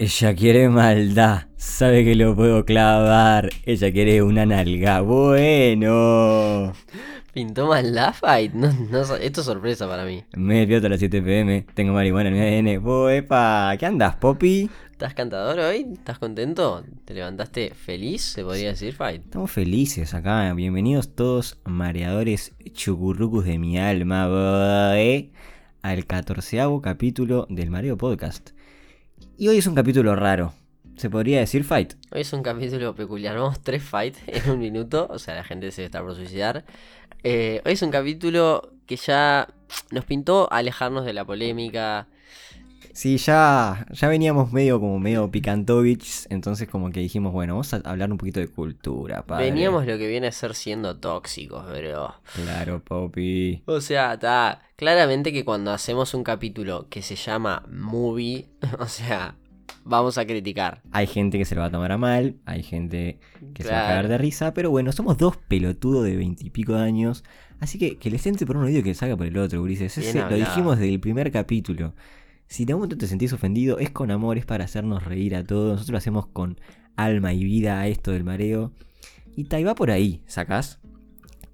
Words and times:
Ella 0.00 0.34
quiere 0.34 0.70
maldad, 0.70 1.48
sabe 1.58 2.04
que 2.06 2.14
lo 2.14 2.34
puedo 2.34 2.64
clavar. 2.64 3.50
Ella 3.66 3.92
quiere 3.92 4.22
una 4.22 4.46
nalga. 4.46 5.02
Bueno. 5.02 6.72
¿Pintó 7.34 7.66
mal 7.66 7.94
la 7.94 8.14
fight? 8.14 8.54
No, 8.54 8.72
no, 8.72 9.04
so- 9.04 9.16
esto 9.16 9.42
es 9.42 9.46
sorpresa 9.46 9.86
para 9.86 10.06
mí. 10.06 10.24
Me 10.34 10.60
despierto 10.60 10.86
a 10.86 10.90
las 10.90 11.00
7 11.00 11.20
pm, 11.20 11.66
tengo 11.74 11.92
marihuana 11.92 12.30
en 12.30 12.34
mi 12.64 12.70
ADN. 12.72 12.82
Boepa, 12.82 13.74
¿qué 13.78 13.84
andas, 13.84 14.16
Poppy? 14.16 14.70
¿Estás 14.90 15.12
cantador 15.12 15.58
hoy? 15.58 15.86
¿Estás 15.92 16.18
contento? 16.18 16.82
¿Te 17.04 17.12
levantaste 17.12 17.74
feliz? 17.74 18.22
¿Se 18.22 18.42
podría 18.42 18.70
decir 18.70 18.94
fight? 18.94 19.22
Estamos 19.24 19.50
felices 19.50 20.14
acá, 20.14 20.50
bienvenidos 20.54 21.14
todos 21.14 21.58
mareadores 21.66 22.54
chucurrucus 22.72 23.44
de 23.44 23.58
mi 23.58 23.78
alma, 23.78 24.28
boe, 24.28 25.30
al 25.82 26.06
catorceavo 26.06 26.80
capítulo 26.80 27.46
del 27.50 27.68
Mareo 27.70 27.98
Podcast. 27.98 28.52
Y 29.40 29.48
hoy 29.48 29.56
es 29.56 29.66
un 29.66 29.74
capítulo 29.74 30.14
raro, 30.16 30.52
se 30.96 31.08
podría 31.08 31.38
decir 31.38 31.64
fight. 31.64 31.94
Hoy 32.12 32.20
es 32.20 32.32
un 32.34 32.42
capítulo 32.42 32.94
peculiar. 32.94 33.38
Vamos 33.38 33.60
tres 33.60 33.82
fights 33.82 34.18
en 34.26 34.50
un 34.50 34.58
minuto. 34.58 35.08
O 35.08 35.18
sea, 35.18 35.34
la 35.34 35.44
gente 35.44 35.70
se 35.70 35.82
está 35.86 36.02
por 36.02 36.14
suicidar. 36.14 36.66
Eh, 37.22 37.62
hoy 37.64 37.72
es 37.72 37.80
un 37.80 37.90
capítulo 37.90 38.74
que 38.84 38.96
ya 38.96 39.48
nos 39.92 40.04
pintó 40.04 40.52
alejarnos 40.52 41.06
de 41.06 41.14
la 41.14 41.24
polémica. 41.24 42.06
Sí, 42.92 43.16
ya, 43.18 43.86
ya 43.90 44.08
veníamos 44.08 44.52
medio 44.52 44.80
como 44.80 44.98
medio 44.98 45.30
picantovich, 45.30 46.26
entonces 46.30 46.68
como 46.68 46.90
que 46.90 47.00
dijimos, 47.00 47.32
bueno, 47.32 47.54
vamos 47.54 47.72
a 47.74 47.76
hablar 47.84 48.10
un 48.10 48.18
poquito 48.18 48.40
de 48.40 48.48
cultura, 48.48 49.22
padre. 49.24 49.46
Veníamos 49.46 49.86
lo 49.86 49.96
que 49.98 50.08
viene 50.08 50.26
a 50.28 50.32
ser 50.32 50.54
siendo 50.54 50.96
tóxicos, 50.98 51.64
pero... 51.70 52.14
Claro, 52.34 52.82
Poppy. 52.82 53.62
O 53.66 53.80
sea, 53.80 54.14
está 54.14 54.62
claramente 54.76 55.32
que 55.32 55.44
cuando 55.44 55.72
hacemos 55.72 56.14
un 56.14 56.24
capítulo 56.24 56.88
que 56.88 57.02
se 57.02 57.16
llama 57.16 57.64
movie, 57.70 58.48
o 58.78 58.86
sea, 58.86 59.36
vamos 59.84 60.18
a 60.18 60.26
criticar. 60.26 60.82
Hay 60.92 61.06
gente 61.06 61.38
que 61.38 61.44
se 61.44 61.54
lo 61.54 61.60
va 61.60 61.68
a 61.68 61.70
tomar 61.70 61.92
a 61.92 61.98
mal, 61.98 62.36
hay 62.44 62.62
gente 62.62 63.18
que 63.54 63.62
se 63.62 63.70
va 63.70 63.84
a 63.84 63.88
cagar 63.88 64.08
de 64.08 64.18
risa, 64.18 64.52
pero 64.54 64.70
bueno, 64.70 64.92
somos 64.92 65.16
dos 65.16 65.36
pelotudos 65.36 66.04
de 66.04 66.16
veintipico 66.16 66.74
de 66.74 66.80
años, 66.82 67.24
así 67.60 67.78
que 67.78 67.96
que 67.98 68.10
les 68.10 68.26
entre 68.26 68.46
por 68.46 68.56
un 68.56 68.64
oído 68.64 68.80
y 68.80 68.82
que 68.82 68.94
salga 68.94 69.16
por 69.16 69.26
el 69.26 69.36
otro, 69.38 69.62
Ulises. 69.62 69.96
Ese- 69.96 70.20
lo 70.20 70.34
dijimos 70.34 70.78
desde 70.78 70.92
el 70.92 71.00
primer 71.00 71.30
capítulo. 71.30 71.94
Si 72.50 72.64
de 72.64 72.74
momento 72.74 72.98
te 72.98 73.06
sentís 73.06 73.32
ofendido, 73.32 73.78
es 73.78 73.90
con 73.90 74.10
amor, 74.10 74.36
es 74.36 74.44
para 74.44 74.64
hacernos 74.64 75.04
reír 75.04 75.36
a 75.36 75.44
todos. 75.44 75.74
Nosotros 75.74 75.92
lo 75.92 75.98
hacemos 75.98 76.26
con 76.26 76.58
alma 76.96 77.32
y 77.32 77.44
vida 77.44 77.78
a 77.78 77.86
esto 77.86 78.10
del 78.10 78.24
mareo. 78.24 78.72
Y 79.36 79.44
ta, 79.44 79.60
y 79.60 79.64
va 79.64 79.76
por 79.76 79.92
ahí, 79.92 80.20
¿sacás? 80.26 80.80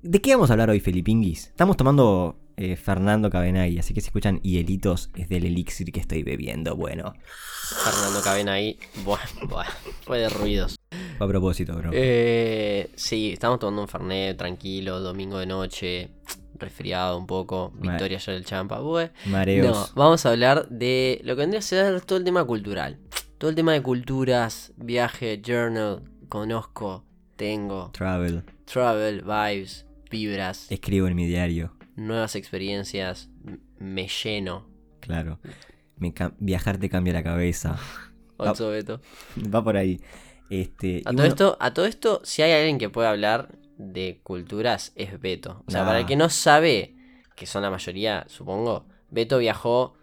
¿De 0.02 0.22
qué 0.22 0.34
vamos 0.34 0.48
a 0.48 0.54
hablar 0.54 0.70
hoy, 0.70 0.80
Felipinguis? 0.80 1.48
Estamos 1.48 1.76
tomando 1.76 2.38
eh, 2.56 2.76
Fernando 2.76 3.30
Cabenagui, 3.30 3.78
así 3.78 3.92
que 3.94 4.00
si 4.00 4.06
escuchan 4.08 4.40
hielitos 4.42 5.10
es 5.14 5.28
del 5.28 5.44
elixir 5.44 5.92
que 5.92 6.00
estoy 6.00 6.22
bebiendo. 6.22 6.76
Bueno, 6.76 7.14
Fernando 7.84 8.20
Cabena 8.22 8.52
ahí, 8.54 8.78
bueno, 9.04 9.24
bueno, 9.48 9.70
fue 10.02 10.18
de 10.20 10.28
ruidos. 10.28 10.76
a 11.18 11.26
propósito, 11.26 11.74
bro. 11.76 11.90
Eh, 11.92 12.90
sí, 12.94 13.32
estamos 13.32 13.58
tomando 13.58 13.82
un 13.82 13.88
Fernet 13.88 14.36
tranquilo, 14.36 15.00
domingo 15.00 15.38
de 15.38 15.46
noche, 15.46 16.10
resfriado 16.58 17.18
un 17.18 17.26
poco, 17.26 17.72
Victoria 17.78 18.18
ya 18.18 18.32
del 18.32 18.44
Champa, 18.44 18.80
bue. 18.80 19.10
Mareos. 19.26 19.66
No, 19.66 19.88
vamos 19.94 20.24
a 20.26 20.30
hablar 20.30 20.68
de 20.68 21.20
lo 21.24 21.34
que 21.34 21.40
vendría 21.40 21.58
a 21.60 21.62
ser 21.62 22.00
todo 22.02 22.18
el 22.18 22.24
tema 22.24 22.44
cultural. 22.44 22.98
Todo 23.38 23.50
el 23.50 23.56
tema 23.56 23.72
de 23.74 23.82
culturas, 23.82 24.72
viaje, 24.76 25.42
journal, 25.44 26.02
conozco, 26.30 27.04
tengo, 27.36 27.90
Travel. 27.92 28.44
travel, 28.64 29.20
vibes, 29.20 29.84
vibras, 30.10 30.72
Escribo 30.72 31.06
en 31.06 31.14
mi 31.16 31.26
diario, 31.26 31.75
nuevas 31.96 32.36
experiencias, 32.36 33.28
me 33.78 34.08
lleno. 34.08 34.68
claro. 35.00 35.38
Me 35.98 36.12
viajar 36.40 36.76
te 36.76 36.90
cambia 36.90 37.14
la 37.14 37.22
cabeza. 37.22 37.78
Otso 38.36 38.68
Beto. 38.68 39.00
Va 39.52 39.64
por 39.64 39.78
ahí. 39.78 39.98
Este, 40.50 40.98
A 41.00 41.10
todo, 41.10 41.14
bueno, 41.14 41.28
esto, 41.28 41.56
a 41.58 41.72
todo 41.72 41.86
esto, 41.86 42.20
si 42.22 42.42
hay 42.42 42.52
alguien 42.52 42.76
que 42.76 42.90
puede 42.90 43.08
hablar 43.08 43.48
de 43.78 44.20
culturas, 44.22 44.92
es 44.94 45.18
Beto. 45.18 45.64
O 45.66 45.70
sea, 45.70 45.80
Nah. 45.80 45.86
para 45.86 46.00
el 46.00 46.06
que 46.06 46.16
no 46.16 46.28
sabe, 46.28 46.94
que 47.34 47.46
son 47.46 47.62
la 47.62 47.70
mayoría, 47.70 48.26
supongo, 48.28 48.84
Beto 49.10 49.38
viajó 49.38 49.94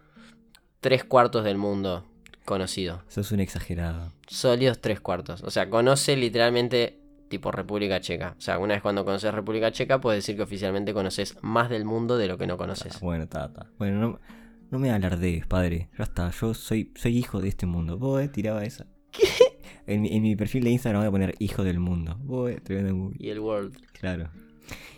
tres 0.79 1.03
cuartos 1.03 1.43
del 1.43 1.57
mundo 1.59 2.07
conocido. 2.43 3.03
sos 3.07 3.31
un 3.31 3.39
exagerado. 3.39 4.11
Sólidos 4.27 4.81
tres 4.81 4.99
cuartos. 4.99 5.43
O 5.43 5.51
sea, 5.51 5.69
conoce 5.69 6.17
literalmente 6.17 6.99
tipo 7.33 7.51
República 7.51 7.99
Checa. 7.99 8.35
O 8.37 8.41
sea, 8.41 8.59
una 8.59 8.73
vez 8.75 8.81
cuando 8.81 9.03
conoces 9.05 9.33
República 9.33 9.71
Checa, 9.71 9.99
puedes 9.99 10.19
decir 10.23 10.35
que 10.35 10.43
oficialmente 10.43 10.93
conoces 10.93 11.35
más 11.41 11.69
del 11.69 11.83
mundo 11.85 12.17
de 12.17 12.27
lo 12.27 12.37
que 12.37 12.47
no 12.47 12.57
conoces. 12.57 12.99
Bueno, 13.01 13.27
tata. 13.27 13.67
Bueno, 13.77 13.99
no, 13.99 14.19
no 14.71 14.79
me 14.79 14.91
alardees, 14.91 15.45
padre. 15.47 15.89
Ya 15.97 16.03
está, 16.05 16.31
yo 16.31 16.53
soy, 16.53 16.91
soy 16.95 17.17
hijo 17.17 17.41
de 17.41 17.49
este 17.49 17.65
mundo. 17.65 17.97
Vos, 17.97 18.21
eh, 18.21 18.27
tiraba 18.29 18.63
esa. 18.63 18.85
¿Qué? 19.11 19.23
En, 19.85 20.01
mi- 20.01 20.15
en 20.15 20.21
mi 20.23 20.35
perfil 20.37 20.63
de 20.63 20.69
Instagram 20.69 21.01
voy 21.01 21.07
a 21.09 21.11
poner 21.11 21.35
hijo 21.39 21.61
del 21.65 21.77
mundo. 21.79 22.17
Vos, 22.23 22.49
eh, 22.51 22.61
tremendo. 22.63 23.11
Y 23.19 23.29
el 23.29 23.39
World. 23.41 23.75
Claro. 23.91 24.29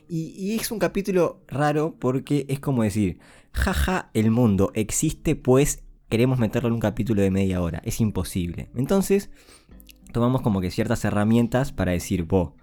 Y, 0.08 0.28
y 0.38 0.56
es 0.60 0.70
un 0.72 0.78
capítulo 0.78 1.42
raro 1.48 1.96
porque 2.00 2.46
es 2.50 2.60
como 2.60 2.84
decir, 2.84 3.18
jaja, 3.52 4.12
el 4.14 4.30
mundo 4.30 4.72
existe 4.76 5.36
pues 5.36 5.82
queremos 6.08 6.38
meterlo 6.38 6.68
en 6.68 6.74
un 6.76 6.80
capítulo 6.80 7.24
de 7.24 7.32
media 7.32 7.64
hora. 7.64 7.82
Es 7.84 8.00
imposible. 8.00 8.70
Entonces, 8.76 9.32
tomamos 10.16 10.42
como 10.42 10.62
que 10.62 10.72
ciertas 10.72 11.04
herramientas 11.06 11.72
para 11.72 11.92
decir, 11.92 12.24
vos, 12.24 12.54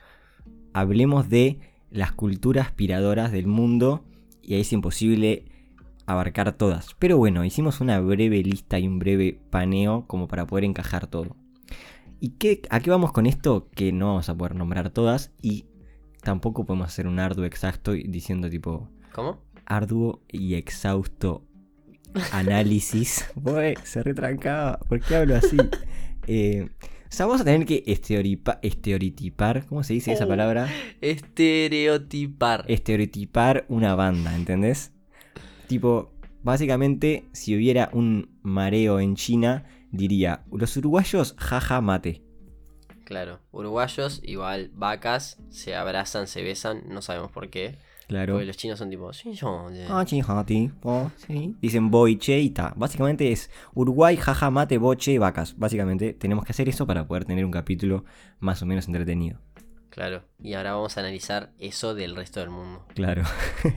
hablemos 0.73 1.29
de 1.29 1.61
las 1.91 2.11
culturas 2.13 2.67
aspiradoras 2.67 3.31
del 3.31 3.47
mundo 3.47 4.05
y 4.43 4.55
ahí 4.55 4.63
es 4.63 4.73
imposible 4.73 5.45
abarcar 6.07 6.53
todas. 6.53 6.95
Pero 6.99 7.19
bueno, 7.19 7.45
hicimos 7.45 7.81
una 7.81 8.01
breve 8.01 8.43
lista 8.43 8.79
y 8.79 8.89
un 8.89 8.99
breve 8.99 9.39
paneo 9.51 10.07
como 10.07 10.27
para 10.29 10.47
poder 10.47 10.65
encajar 10.65 11.07
todo. 11.07 11.37
¿Y 12.21 12.31
qué, 12.31 12.62
a 12.71 12.81
qué 12.81 12.89
vamos 12.91 13.12
con 13.12 13.27
esto? 13.27 13.69
Que 13.75 13.93
no 13.93 14.07
vamos 14.07 14.29
a 14.31 14.35
poder 14.35 14.55
nombrar 14.55 14.89
todas 14.91 15.31
y 15.43 15.67
tampoco 16.23 16.65
podemos 16.65 16.89
hacer 16.89 17.07
un 17.07 17.19
arduo 17.21 17.45
exacto 17.45 17.95
y- 17.95 18.05
diciendo 18.05 18.49
tipo 18.49 18.89
¿Cómo? 19.12 19.43
arduo 19.67 20.23
y 20.29 20.55
exhausto 20.55 21.45
análisis. 22.33 23.27
Güey, 23.37 23.75
se 23.85 24.03
retrancaba. 24.03 24.79
¿Por 24.89 25.01
qué 25.01 25.17
hablo 25.17 25.37
así? 25.37 25.57
Eh, 26.29 26.69
o 27.12 27.15
sea, 27.15 27.27
vamos 27.27 27.43
a 27.43 27.45
tener 27.45 27.67
que 27.67 27.84
estereotipa- 27.84 28.59
estereotipar, 28.62 29.67
¿cómo 29.67 29.83
se 29.84 29.93
dice 29.93 30.12
esa 30.15 30.25
Oh. 30.25 30.28
palabra? 30.28 30.67
Estereotipar. 31.03 32.65
Estereotipar 32.69 33.67
una 33.69 33.95
banda, 33.95 34.34
¿entendés? 34.34 34.93
Tipo, 35.67 36.11
básicamente, 36.43 37.25
si 37.33 37.55
hubiera 37.55 37.91
un 37.93 38.39
mareo 38.43 38.99
en 38.99 39.15
China, 39.15 39.65
diría, 39.91 40.45
los 40.50 40.75
uruguayos, 40.78 41.34
jaja, 41.39 41.83
mate. 41.83 42.23
Claro, 43.05 43.41
uruguayos, 43.50 44.21
igual 44.25 44.71
vacas, 44.75 45.37
se 45.50 45.75
abrazan, 45.75 46.27
se 46.27 46.43
besan, 46.43 46.84
no 46.89 47.03
sabemos 47.03 47.31
por 47.31 47.50
qué. 47.50 47.77
Claro. 48.12 48.34
Porque 48.34 48.45
los 48.45 48.59
chinos 48.59 48.78
son 48.78 48.91
tipo. 48.91 49.11
Ah. 49.89 50.05
Dicen 51.62 51.91
boiche 51.91 52.39
y 52.41 52.50
ta. 52.50 52.75
Básicamente 52.77 53.33
es 53.33 53.50
Uruguay, 53.73 54.19
jaja, 54.19 54.50
mate, 54.50 54.77
boche, 54.77 55.19
vacas. 55.19 55.56
Básicamente 55.56 56.12
tenemos 56.12 56.45
que 56.45 56.53
hacer 56.53 56.69
eso 56.69 56.87
para 56.87 57.06
poder 57.06 57.25
tener 57.25 57.47
un 57.47 57.50
capítulo 57.50 58.05
más 58.39 58.61
o 58.61 58.67
menos 58.67 58.87
entretenido. 58.87 59.41
Claro, 59.89 60.25
y 60.43 60.53
ahora 60.53 60.75
vamos 60.75 60.99
a 60.99 61.00
analizar 61.00 61.55
eso 61.59 61.95
del 61.95 62.15
resto 62.15 62.41
del 62.41 62.50
mundo. 62.50 62.84
Claro. 62.95 63.23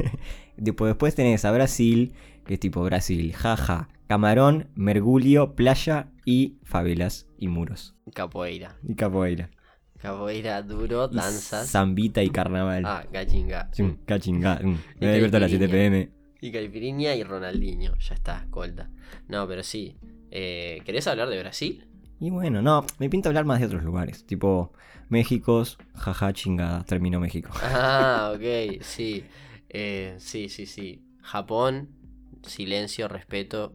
después, 0.57 0.89
después 0.89 1.15
tenés 1.15 1.45
a 1.45 1.53
Brasil, 1.53 2.13
que 2.45 2.55
es 2.55 2.59
tipo 2.59 2.83
Brasil, 2.83 3.31
jaja, 3.31 3.87
camarón, 4.07 4.67
mergulio, 4.75 5.55
playa 5.55 6.09
y 6.25 6.57
favelas 6.63 7.25
y 7.37 7.47
muros. 7.47 7.95
Capoeira. 8.13 8.75
Y 8.83 8.95
capoeira. 8.95 9.49
Capoeira 10.05 10.61
duro, 10.61 11.07
danzas. 11.07 11.67
Zambita 11.69 12.21
y 12.21 12.29
carnaval. 12.29 12.83
Ah, 12.85 13.03
gachinga. 13.11 13.71
Chum, 13.71 13.97
cachinga, 14.05 14.59
mm. 14.61 14.77
Me 14.99 15.07
despierto 15.07 15.37
a 15.37 15.39
las 15.39 15.49
7 15.49 15.67
caipirinha. 15.67 15.91
pm. 15.91 16.11
Y 16.41 16.51
Caipirinha 16.51 17.15
y 17.15 17.23
Ronaldinho. 17.23 17.95
Ya 17.97 18.13
está, 18.13 18.45
colta. 18.51 18.89
No, 19.27 19.47
pero 19.47 19.63
sí. 19.63 19.97
Eh, 20.29 20.81
¿Querés 20.85 21.07
hablar 21.07 21.29
de 21.29 21.39
Brasil? 21.39 21.87
Y 22.19 22.29
bueno, 22.29 22.61
no, 22.61 22.85
me 22.99 23.09
pinta 23.09 23.29
hablar 23.29 23.45
más 23.45 23.59
de 23.59 23.65
otros 23.65 23.83
lugares. 23.83 24.25
Tipo, 24.27 24.73
México, 25.09 25.63
jaja, 25.95 26.33
chingada, 26.33 26.83
terminó 26.83 27.19
México. 27.19 27.49
Ah, 27.63 28.31
ok, 28.35 28.81
sí. 28.81 29.23
Eh, 29.69 30.15
sí, 30.19 30.49
sí, 30.49 30.67
sí. 30.67 31.01
Japón, 31.23 31.89
silencio, 32.43 33.07
respeto 33.07 33.73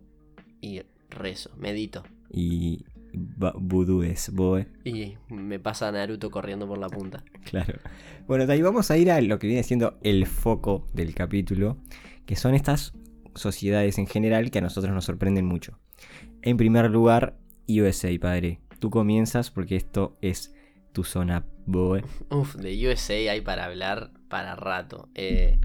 y 0.61 0.83
rezo, 1.09 1.51
medito. 1.57 2.05
Y 2.33 2.85
vudúes, 3.13 4.31
boe. 4.33 4.69
Y 4.85 5.17
me 5.29 5.59
pasa 5.59 5.91
Naruto 5.91 6.31
corriendo 6.31 6.67
por 6.67 6.79
la 6.79 6.89
punta. 6.89 7.25
Claro. 7.45 7.81
Bueno, 8.27 8.47
de 8.47 8.53
ahí 8.53 8.63
vamos 8.63 8.91
a 8.91 8.97
ir 8.97 9.11
a 9.11 9.21
lo 9.21 9.39
que 9.39 9.49
viene 9.49 9.63
siendo 9.65 9.99
el 10.03 10.27
foco 10.27 10.87
del 10.93 11.15
capítulo, 11.15 11.79
que 12.27 12.37
son 12.37 12.55
estas 12.55 12.93
sociedades 13.35 13.99
en 13.99 14.07
general 14.07 14.51
que 14.51 14.59
a 14.59 14.63
nosotros 14.63 14.95
nos 14.95 15.05
sorprenden 15.05 15.47
mucho. 15.47 15.79
En 16.43 16.57
primer 16.57 16.91
lugar, 16.91 17.37
USA, 17.69 18.11
padre. 18.21 18.61
Tú 18.79 18.91
comienzas 18.91 19.51
porque 19.51 19.77
esto 19.77 20.17
es 20.21 20.55
tu 20.93 21.05
zona, 21.05 21.45
boe. 21.67 22.05
Uf, 22.31 22.55
de 22.55 22.89
USA 22.89 23.15
hay 23.15 23.41
para 23.41 23.65
hablar 23.65 24.13
para 24.29 24.55
rato. 24.55 25.09
Eh, 25.15 25.59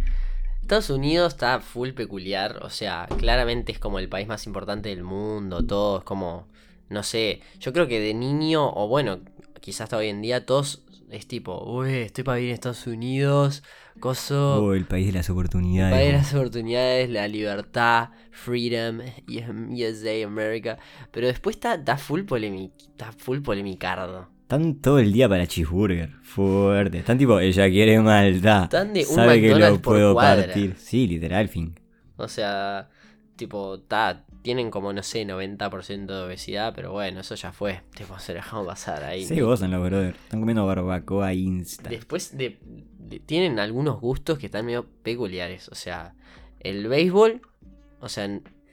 Estados 0.61 0.89
Unidos 0.89 1.33
está 1.33 1.59
full 1.59 1.91
peculiar, 1.91 2.59
o 2.63 2.71
sea, 2.71 3.07
claramente 3.19 3.71
es 3.71 3.77
como 3.77 3.99
el 3.99 4.09
país 4.09 4.27
más 4.27 4.47
importante 4.47 4.89
del 4.89 5.03
mundo, 5.03 5.63
todo 5.63 5.99
es 5.99 6.03
como 6.03 6.47
no 6.89 7.03
sé, 7.03 7.41
yo 7.59 7.73
creo 7.73 7.87
que 7.87 7.99
de 7.99 8.13
niño, 8.13 8.69
o 8.73 8.87
bueno, 8.87 9.19
quizás 9.61 9.81
hasta 9.81 9.97
hoy 9.97 10.07
en 10.09 10.21
día, 10.21 10.45
todos 10.45 10.83
es 11.09 11.27
tipo, 11.27 11.63
uy, 11.63 11.93
estoy 11.93 12.23
para 12.23 12.37
vivir 12.37 12.49
en 12.49 12.55
Estados 12.55 12.87
Unidos, 12.87 13.63
coso. 13.99 14.63
Oh, 14.63 14.73
el 14.73 14.85
país 14.85 15.07
de 15.07 15.13
las 15.13 15.29
el 15.29 15.33
oportunidades. 15.33 15.93
país 15.95 16.07
de 16.11 16.17
las 16.17 16.33
oportunidades, 16.33 17.09
la 17.09 17.27
libertad, 17.27 18.09
freedom, 18.31 18.99
USA, 19.69 20.25
America. 20.25 20.77
Pero 21.11 21.27
después 21.27 21.55
está, 21.55 21.75
está 21.75 21.97
full 21.97 22.23
polemic, 22.23 22.71
está 22.79 23.11
full 23.11 23.39
polemicardo. 23.41 24.29
Están 24.41 24.75
todo 24.75 24.99
el 24.99 25.11
día 25.11 25.27
para 25.29 25.47
cheeseburger. 25.47 26.11
Fuerte. 26.21 26.99
Están 26.99 27.17
tipo, 27.17 27.39
ella 27.39 27.67
quiere 27.69 27.99
maldad. 27.99 28.63
Están 28.65 28.93
de 28.93 28.99
un 29.01 29.15
Sabe 29.15 29.41
que 29.41 29.55
lo 29.55 29.71
por 29.73 29.81
puedo 29.81 30.13
cuadra. 30.13 30.45
partir. 30.45 30.75
Sí, 30.77 31.07
literal, 31.07 31.49
fin. 31.49 31.73
O 32.17 32.27
sea, 32.27 32.89
tipo, 33.35 33.79
ta, 33.79 34.24
tienen 34.45 34.69
como, 34.69 34.93
no 34.93 35.01
sé, 35.01 35.25
90% 35.25 36.05
de 36.05 36.21
obesidad, 36.23 36.71
pero 36.75 36.91
bueno, 36.91 37.19
eso 37.21 37.33
ya 37.33 37.51
fue. 37.51 37.81
Tipo, 37.97 38.19
se 38.19 38.35
dejamos 38.35 38.67
pasar 38.67 39.03
ahí. 39.03 39.25
Se 39.25 39.41
gozan 39.41 39.71
los 39.71 39.83
brothers. 39.83 40.15
Están 40.17 40.39
comiendo 40.39 40.65
barbacoa 40.67 41.33
insta. 41.33 41.89
Después 41.89 42.37
de, 42.37 42.59
de- 42.61 43.19
Tienen 43.19 43.57
algunos 43.59 43.99
gustos 43.99 44.37
que 44.37 44.45
están 44.45 44.65
medio 44.67 44.85
peculiares. 45.01 45.67
O 45.69 45.75
sea, 45.75 46.13
el 46.59 46.87
béisbol, 46.87 47.41
o 47.99 48.07
sea, 48.07 48.29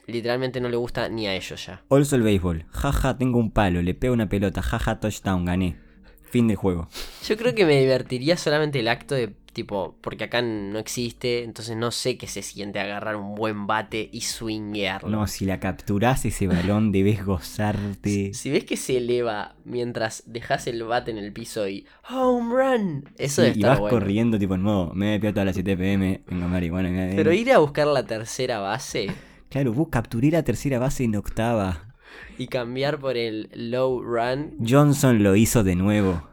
literalmente 0.07 0.61
no 0.61 0.69
le 0.69 0.77
gusta 0.77 1.09
ni 1.09 1.27
a 1.27 1.35
ellos 1.35 1.65
ya. 1.65 1.83
Also 1.89 2.17
el 2.17 2.23
béisbol. 2.23 2.67
Jaja, 2.71 3.17
tengo 3.17 3.39
un 3.39 3.51
palo. 3.51 3.81
Le 3.81 3.95
pego 3.95 4.13
una 4.13 4.29
pelota. 4.29 4.61
Jaja, 4.61 5.01
touchdown. 5.01 5.47
Gané. 5.47 5.79
Fin 6.23 6.49
del 6.49 6.57
juego. 6.59 6.89
Yo 7.27 7.37
creo 7.39 7.55
que 7.55 7.65
me 7.65 7.81
divertiría 7.81 8.37
solamente 8.37 8.81
el 8.81 8.89
acto 8.89 9.15
de, 9.15 9.35
tipo, 9.53 9.97
porque 10.01 10.25
acá 10.25 10.41
no 10.43 10.79
existe, 10.79 11.45
entonces 11.45 11.77
no 11.77 11.91
sé 11.91 12.17
qué 12.17 12.27
se 12.27 12.43
siente 12.43 12.81
agarrar 12.81 13.17
un 13.17 13.35
buen 13.35 13.67
bate 13.67 14.09
y 14.13 14.23
swinguearlo. 14.23 15.11
No, 15.11 15.27
si 15.27 15.45
la 15.45 15.61
capturás 15.61 16.25
ese 16.25 16.47
balón, 16.47 16.93
debes 16.93 17.25
gozarte. 17.25 18.33
Si 18.35 18.51
ves 18.51 18.65
que 18.65 18.77
se 18.77 18.97
eleva 18.99 19.55
mientras 19.65 20.23
dejas 20.27 20.67
el 20.67 20.83
bate 20.85 21.11
en 21.11 21.19
el 21.19 21.33
piso 21.33 21.69
y 21.69 21.87
home 22.11 22.55
run, 22.55 23.05
eso 23.19 23.43
Sí, 23.43 23.49
debe 23.49 23.59
y 23.59 23.63
vas 23.63 23.79
bueno. 23.81 23.99
corriendo, 23.99 24.39
tipo, 24.39 24.55
en 24.55 24.63
modo, 24.63 24.93
me 24.95 25.07
despierto 25.13 25.41
a 25.41 25.45
las 25.45 25.55
7 25.55 25.77
pm, 25.77 26.23
vengo 26.27 26.49
marihuana. 26.49 26.91
me- 26.91 27.15
Pero 27.15 27.33
ir 27.33 27.53
a 27.53 27.59
buscar 27.59 27.87
la 27.87 28.05
tercera 28.05 28.59
base 28.59 29.07
Claro, 29.51 29.73
vos 29.75 29.89
capturé 29.91 30.31
la 30.31 30.43
tercera 30.43 30.79
base 30.79 31.05
en 31.05 31.15
octava. 31.17 31.95
y 32.39 32.47
cambiar 32.47 32.99
por 32.99 33.17
el 33.19 33.51
low 33.55 34.03
run. 34.03 34.57
Johnson 34.67 35.23
lo 35.23 35.37
hizo 35.37 35.63
de 35.63 35.77
nuevo. 35.77 36.27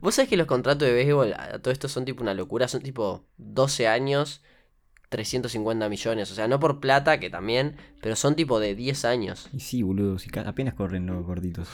Vos 0.00 0.14
sabés 0.14 0.28
que 0.28 0.36
los 0.36 0.46
contratos 0.46 0.86
de 0.86 0.94
béisbol, 0.94 1.34
a 1.34 1.58
todo 1.58 1.72
esto 1.72 1.88
son 1.88 2.04
tipo 2.04 2.22
una 2.22 2.34
locura, 2.34 2.68
son 2.68 2.82
tipo 2.82 3.24
12 3.38 3.88
años, 3.88 4.42
350 5.08 5.88
millones. 5.88 6.30
O 6.30 6.34
sea, 6.34 6.48
no 6.48 6.60
por 6.60 6.80
plata, 6.80 7.20
que 7.20 7.30
también, 7.30 7.76
pero 8.00 8.16
son 8.16 8.36
tipo 8.36 8.60
de 8.60 8.74
10 8.74 9.04
años. 9.04 9.48
Y 9.52 9.60
sí, 9.60 9.82
boludo, 9.82 10.18
si 10.18 10.30
apenas 10.38 10.74
corren 10.74 11.06
los 11.06 11.24
gorditos. 11.24 11.68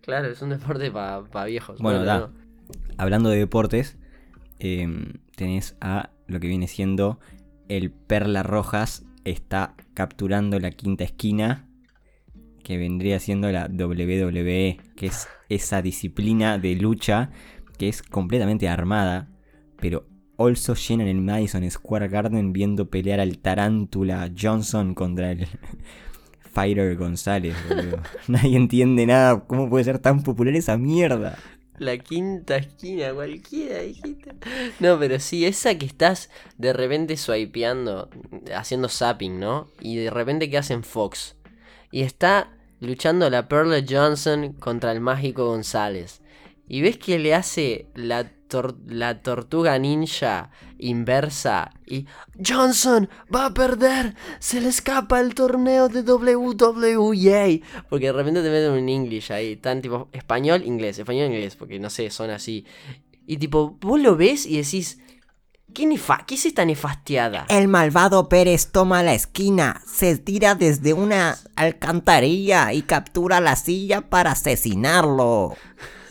Claro, 0.00 0.28
es 0.28 0.40
un 0.40 0.50
deporte 0.50 0.90
para 0.90 1.44
viejos. 1.44 1.80
Bueno, 1.80 2.02
da. 2.04 2.18
no. 2.18 2.30
Hablando 2.96 3.28
de 3.28 3.38
deportes, 3.38 3.98
em, 4.58 5.14
tenés 5.36 5.76
a 5.80 6.10
lo 6.26 6.40
que 6.40 6.48
viene 6.48 6.66
siendo 6.66 7.20
el 7.68 7.90
Perla 7.90 8.42
Rojas 8.42 9.04
está 9.24 9.74
capturando 9.94 10.58
la 10.58 10.70
quinta 10.70 11.04
esquina, 11.04 11.67
que 12.68 12.76
vendría 12.76 13.18
siendo 13.18 13.50
la 13.50 13.64
WWE, 13.64 14.76
que 14.94 15.06
es 15.06 15.26
esa 15.48 15.80
disciplina 15.80 16.58
de 16.58 16.74
lucha 16.74 17.30
que 17.78 17.88
es 17.88 18.02
completamente 18.02 18.68
armada, 18.68 19.30
pero 19.80 20.06
also 20.36 20.74
llenan 20.74 21.08
el 21.08 21.22
Madison 21.22 21.70
Square 21.70 22.08
Garden 22.08 22.52
viendo 22.52 22.90
pelear 22.90 23.20
al 23.20 23.38
Tarántula 23.38 24.30
Johnson 24.38 24.92
contra 24.92 25.30
el 25.30 25.46
Fighter 26.52 26.94
González, 26.96 27.56
boludo. 27.66 28.02
Nadie 28.28 28.58
entiende 28.58 29.06
nada, 29.06 29.46
¿cómo 29.46 29.70
puede 29.70 29.84
ser 29.84 29.98
tan 29.98 30.22
popular 30.22 30.54
esa 30.54 30.76
mierda? 30.76 31.38
La 31.78 31.96
quinta 31.96 32.58
esquina, 32.58 33.14
cualquiera, 33.14 33.78
dijiste. 33.78 34.34
No, 34.78 34.98
pero 34.98 35.18
sí, 35.20 35.46
esa 35.46 35.78
que 35.78 35.86
estás 35.86 36.28
de 36.58 36.74
repente 36.74 37.16
swipeando, 37.16 38.10
haciendo 38.54 38.90
zapping, 38.90 39.40
¿no? 39.40 39.68
Y 39.80 39.96
de 39.96 40.10
repente 40.10 40.50
que 40.50 40.58
hacen 40.58 40.84
Fox. 40.84 41.34
Y 41.90 42.02
está 42.02 42.57
luchando 42.80 43.28
la 43.30 43.48
Perla 43.48 43.82
Johnson 43.88 44.52
contra 44.54 44.92
el 44.92 45.00
mágico 45.00 45.46
González. 45.46 46.20
Y 46.68 46.82
ves 46.82 46.98
que 46.98 47.18
le 47.18 47.34
hace 47.34 47.86
la, 47.94 48.30
la 48.86 49.22
tortuga 49.22 49.78
ninja 49.78 50.50
inversa. 50.78 51.70
Y 51.86 52.06
Johnson 52.46 53.08
va 53.34 53.46
a 53.46 53.54
perder. 53.54 54.14
Se 54.38 54.60
le 54.60 54.68
escapa 54.68 55.20
el 55.20 55.34
torneo 55.34 55.88
de 55.88 56.02
WWE. 56.02 57.62
Porque 57.88 58.06
de 58.06 58.12
repente 58.12 58.42
te 58.42 58.50
meten 58.50 58.72
un 58.72 58.88
English 58.88 59.32
ahí. 59.32 59.56
Tan 59.56 59.80
tipo 59.80 60.08
español, 60.12 60.62
inglés, 60.64 60.98
español, 60.98 61.26
inglés. 61.28 61.56
Porque 61.56 61.78
no 61.78 61.88
sé, 61.88 62.10
son 62.10 62.30
así. 62.30 62.66
Y 63.26 63.38
tipo, 63.38 63.78
vos 63.80 64.00
lo 64.00 64.16
ves 64.16 64.44
y 64.44 64.58
decís. 64.58 65.00
¿Qué, 65.74 65.86
nefa 65.86 66.24
¿Qué 66.26 66.34
es 66.34 66.46
esta 66.46 66.64
nefasteada? 66.64 67.46
El 67.48 67.68
malvado 67.68 68.28
Pérez 68.28 68.72
toma 68.72 69.02
la 69.02 69.14
esquina, 69.14 69.82
se 69.86 70.16
tira 70.16 70.54
desde 70.54 70.92
una 70.92 71.36
alcantarilla 71.56 72.72
y 72.72 72.82
captura 72.82 73.40
la 73.40 73.54
silla 73.54 74.00
para 74.00 74.32
asesinarlo. 74.32 75.54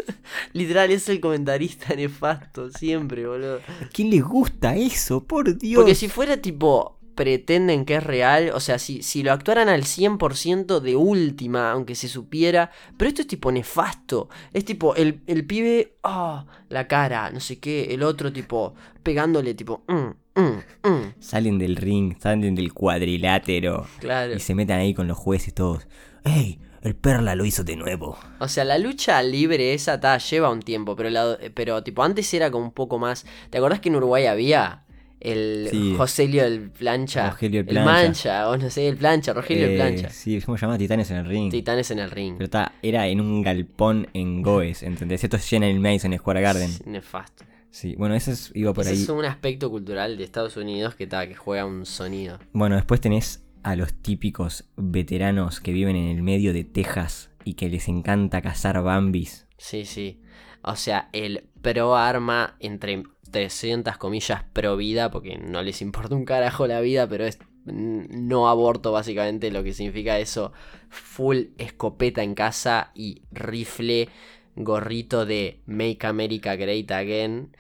Literal, 0.54 0.92
es 0.92 1.10
el 1.10 1.20
comentarista 1.20 1.94
nefasto, 1.96 2.70
siempre, 2.70 3.28
boludo. 3.28 3.58
¿A 3.58 3.90
quién 3.92 4.10
le 4.10 4.22
gusta 4.22 4.76
eso? 4.76 5.24
Por 5.24 5.58
Dios. 5.58 5.82
Porque 5.82 5.96
si 5.96 6.08
fuera 6.08 6.38
tipo, 6.38 6.97
pretenden 7.18 7.84
que 7.84 7.96
es 7.96 8.04
real, 8.04 8.52
o 8.54 8.62
sea, 8.62 8.80
si, 8.80 9.02
si 9.04 9.24
lo 9.24 9.34
actuaran 9.34 9.68
al 9.68 9.84
100% 9.84 10.80
de 10.80 10.96
última, 10.96 11.72
aunque 11.72 11.96
se 11.96 12.08
supiera, 12.08 12.72
pero 12.96 13.10
esto 13.10 13.22
es 13.22 13.28
tipo 13.28 13.52
nefasto. 13.52 14.30
Es 14.54 14.64
tipo, 14.64 14.96
el, 14.96 15.20
el 15.28 15.46
pibe, 15.46 15.96
ah, 16.04 16.46
la 16.70 16.88
cara, 16.88 17.30
no 17.32 17.42
sé 17.42 17.60
qué, 17.60 17.94
el 17.94 18.04
otro 18.04 18.32
tipo, 18.32 18.76
pegándole 19.04 19.54
tipo, 19.56 19.84
mm, 19.88 20.40
mm, 20.42 20.90
mm. 20.90 21.14
Salen 21.20 21.58
del 21.58 21.76
ring, 21.76 22.16
salen 22.22 22.56
del 22.56 22.72
cuadrilátero 22.74 23.88
Claro. 24.00 24.34
y 24.36 24.40
se 24.40 24.56
meten 24.56 24.78
ahí 24.78 24.94
con 24.94 25.08
los 25.08 25.18
jueces 25.18 25.54
todos. 25.54 25.88
¡Ey! 26.24 26.60
El 26.84 26.96
Perla 26.96 27.36
lo 27.36 27.44
hizo 27.44 27.64
de 27.64 27.76
nuevo. 27.76 28.18
O 28.40 28.48
sea, 28.48 28.64
la 28.64 28.78
lucha 28.78 29.22
libre 29.24 29.74
esa 29.74 30.00
ta, 30.00 30.20
lleva 30.20 30.50
un 30.52 30.62
tiempo, 30.62 30.96
pero, 30.96 31.10
la- 31.10 31.38
pero 31.56 31.84
tipo 31.84 32.04
antes 32.04 32.32
era 32.34 32.52
como 32.52 32.66
un 32.66 32.72
poco 32.72 33.00
más... 33.00 33.26
¿Te 33.50 33.58
acordás 33.58 33.82
que 33.82 33.90
en 33.90 33.96
Uruguay 33.98 34.28
había 34.28 34.84
el 35.20 35.68
Sí. 35.72 35.96
Joselio 35.98 36.44
el 36.46 36.70
plancha? 36.70 37.30
Rogelio 37.32 37.62
el 37.68 37.84
mancha, 37.84 38.50
o 38.50 38.58
no 38.58 38.70
sé, 38.70 38.88
el 38.88 38.98
plancha, 38.98 39.34
Rogelio 39.34 39.66
el 39.66 39.72
Eh, 39.72 39.76
plancha. 39.76 40.10
Sí, 40.10 40.40
¿cómo 40.42 40.58
se 40.58 40.66
llama? 40.66 40.78
Titanes 40.78 41.10
en 41.12 41.18
el 41.18 41.26
ring. 41.26 41.52
Titanes 41.52 41.92
en 41.92 42.00
el 42.00 42.12
ring. 42.12 42.34
Pero 42.38 42.46
está, 42.46 42.74
era 42.82 43.08
en 43.08 43.20
un 43.22 43.42
galpón 43.42 44.08
en 44.14 44.42
Goes, 44.42 44.84
¿entendés? 44.84 45.24
Esto 45.24 45.38
es 45.38 45.50
llena 45.50 45.68
el 45.68 45.80
Madison 45.80 46.16
Square 46.18 46.42
Garden. 46.42 46.70
Es 46.70 46.86
Nefasto. 46.86 47.46
Sí, 47.70 47.96
bueno, 47.98 48.16
eso 48.16 48.32
es- 48.32 48.52
iba 48.56 48.74
por 48.74 48.84
Ese 48.86 48.94
ahí. 48.94 49.02
es 49.04 49.10
un 49.10 49.26
aspecto 49.26 49.70
cultural 49.70 50.18
de 50.18 50.24
Estados 50.24 50.56
Unidos 50.58 50.96
que, 50.96 51.06
ta, 51.06 51.28
que 51.28 51.36
juega 51.36 51.66
un 51.66 51.86
sonido. 51.86 52.40
Bueno, 52.54 52.76
después 52.76 53.02
tenés 53.02 53.44
a 53.64 53.76
los 53.76 53.94
típicos 53.94 54.66
veteranos 54.78 55.60
que 55.60 55.74
viven 55.74 55.96
en 55.96 56.16
el 56.16 56.24
medio 56.24 56.54
de 56.54 56.64
Texas 56.64 57.30
y 57.44 57.54
que 57.56 57.70
les 57.70 57.88
encanta 57.88 58.42
cazar 58.42 58.82
bambis. 58.82 59.48
Sí, 59.58 59.86
sí. 59.86 60.22
O 60.64 60.76
sea, 60.76 61.10
el 61.14 61.46
pro 61.62 61.96
arma 61.96 62.56
entre 62.60 63.04
300 63.32 63.98
comillas 63.98 64.44
pro 64.54 64.78
vida, 64.78 65.12
porque 65.12 65.38
no 65.38 65.62
les 65.62 65.82
importa 65.82 66.16
un 66.16 66.26
carajo 66.26 66.68
la 66.68 66.82
vida, 66.82 67.08
pero 67.08 67.26
es 67.26 67.40
no 67.72 68.50
aborto 68.50 68.92
básicamente 68.92 69.52
lo 69.52 69.64
que 69.64 69.74
significa 69.74 70.20
eso. 70.20 70.54
Full 70.90 71.38
escopeta 71.58 72.24
en 72.24 72.34
casa 72.34 72.92
y 72.96 73.24
rifle, 73.32 74.10
gorrito 74.56 75.26
de 75.26 75.62
Make 75.66 76.08
America 76.08 76.56
Great 76.56 76.92
Again, 76.92 77.56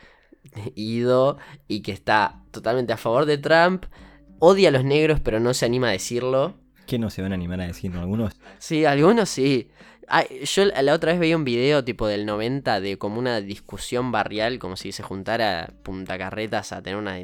ido, 0.76 1.38
y 1.68 1.82
que 1.82 1.92
está 1.92 2.42
totalmente 2.52 2.94
a 2.94 2.98
favor 2.98 3.26
de 3.26 3.38
Trump. 3.38 3.86
Odia 4.40 4.70
a 4.70 4.72
los 4.72 4.84
negros, 4.84 5.20
pero 5.20 5.40
no 5.40 5.54
se 5.54 5.66
anima 5.66 5.90
a 5.90 5.92
decirlo. 5.92 6.56
¿Qué 6.86 7.00
no 7.00 7.10
se 7.10 7.22
van 7.22 7.34
a 7.34 7.36
animar 7.36 7.60
a 7.60 7.68
decirnos 7.68 8.02
algunos? 8.02 8.34
Sí, 8.60 8.86
algunos 8.86 9.30
sí. 9.30 9.70
Ay, 10.08 10.46
yo 10.46 10.66
la 10.66 10.94
otra 10.94 11.12
vez 11.12 11.20
veía 11.20 11.36
un 11.36 11.44
video 11.44 11.84
tipo 11.84 12.08
del 12.08 12.26
90 12.26 12.80
de 12.80 12.98
como 12.98 13.20
una 13.20 13.42
discusión 13.42 14.12
barrial, 14.12 14.58
como 14.58 14.78
si 14.78 14.92
se 14.92 15.04
juntara 15.04 15.74
Punta 15.84 16.18
Carretas 16.18 16.72
a 16.72 16.82
tener 16.82 16.98
una, 16.98 17.18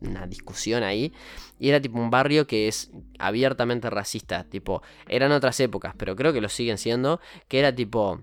una 0.00 0.26
discusión 0.26 0.82
ahí. 0.82 1.12
Y 1.58 1.68
era 1.68 1.80
tipo 1.80 1.98
un 1.98 2.10
barrio 2.10 2.46
que 2.46 2.68
es 2.68 2.90
abiertamente 3.18 3.90
racista. 3.90 4.44
Tipo, 4.44 4.82
eran 5.08 5.30
otras 5.32 5.60
épocas, 5.60 5.94
pero 5.96 6.16
creo 6.16 6.32
que 6.32 6.40
lo 6.40 6.48
siguen 6.48 6.78
siendo. 6.78 7.20
Que 7.48 7.58
era 7.58 7.74
tipo... 7.74 8.22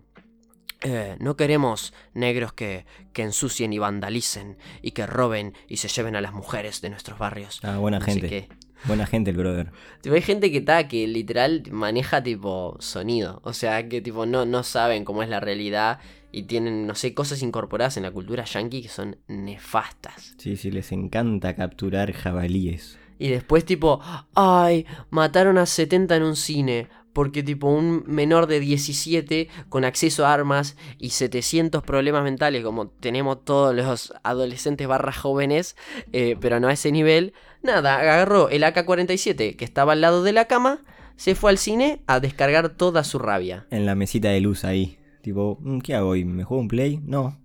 eh, 0.82 1.16
no 1.20 1.36
queremos 1.36 1.94
negros 2.14 2.54
que, 2.54 2.86
que 3.14 3.24
ensucien 3.24 3.74
y 3.74 3.78
vandalicen 3.80 4.58
y 4.82 4.92
que 4.92 5.06
roben 5.06 5.54
y 5.68 5.78
se 5.78 5.88
lleven 5.88 6.16
a 6.16 6.22
las 6.22 6.34
mujeres 6.34 6.82
de 6.82 6.90
nuestros 6.90 7.20
barrios. 7.20 7.60
Ah, 7.64 7.78
buena 7.78 8.00
sé 8.00 8.06
gente. 8.12 8.28
qué. 8.30 8.50
Buena 8.86 9.06
gente 9.06 9.32
el 9.32 9.38
brother. 9.38 9.72
Tipo, 10.02 10.16
hay 10.16 10.22
gente 10.22 10.52
que 10.52 10.60
está, 10.60 10.88
que 10.88 11.08
literal 11.08 11.64
maneja 11.72 12.24
tipo 12.24 12.78
sonido. 12.80 13.42
O 13.44 13.54
sea, 13.54 13.88
que 13.90 14.02
tipo 14.02 14.26
no, 14.26 14.46
no 14.46 14.64
saben 14.64 15.06
cómo 15.06 15.24
es 15.24 15.30
la 15.30 15.40
realidad 15.40 16.00
y 16.32 16.44
tienen, 16.44 16.86
no 16.86 16.96
sé, 16.96 17.14
cosas 17.14 17.42
incorporadas 17.42 17.98
en 17.98 18.04
la 18.04 18.12
cultura 18.12 18.44
yankee 18.46 18.82
que 18.84 18.90
son 18.90 19.18
nefastas. 19.28 20.36
Sí, 20.38 20.56
sí, 20.58 20.72
les 20.72 20.92
encanta 20.92 21.56
capturar 21.56 22.12
jabalíes. 22.14 23.00
Y 23.20 23.30
después 23.30 23.66
tipo, 23.66 24.00
ay, 24.36 24.86
mataron 25.10 25.58
a 25.58 25.66
70 25.66 26.16
en 26.16 26.24
un 26.24 26.36
cine. 26.36 26.88
porque 27.14 27.42
tipo 27.42 27.66
un 27.68 28.04
menor 28.06 28.46
de 28.46 28.60
17 28.60 29.50
con 29.70 29.86
acceso 29.86 30.28
a 30.28 30.34
armas 30.34 30.78
y 31.00 31.10
700 31.10 31.82
problemas 31.82 32.24
mentales 32.24 32.64
como 32.64 32.90
tenemos 32.90 33.44
todos 33.44 33.74
los 33.74 34.14
adolescentes 34.22 34.88
barras 34.88 35.18
jóvenes, 35.18 35.76
eh, 36.14 36.38
pero 36.40 36.60
no 36.60 36.68
a 36.68 36.74
ese 36.74 36.92
nivel, 36.92 37.34
nada, 37.68 38.00
agarró 38.00 38.50
el 38.50 38.64
AK-47 38.64 39.56
que 39.56 39.66
estaba 39.66 39.94
al 39.94 40.02
lado 40.02 40.24
de 40.24 40.34
la 40.34 40.46
cama, 40.46 40.80
se 41.18 41.36
fue 41.36 41.52
al 41.52 41.58
cine 41.58 42.02
a 42.08 42.20
descargar 42.20 42.70
toda 42.70 43.04
su 43.04 43.20
rabia. 43.20 43.68
En 43.70 43.86
la 43.86 43.94
mesita 43.94 44.30
de 44.30 44.42
luz 44.42 44.64
ahí. 44.66 44.98
Tipo, 45.22 45.58
mm, 45.62 45.80
¿qué 45.80 45.94
hago 45.94 46.10
hoy? 46.10 46.26
¿Me 46.26 46.44
juego 46.44 46.62
un 46.62 46.68
play? 46.68 47.00
No. 47.04 47.40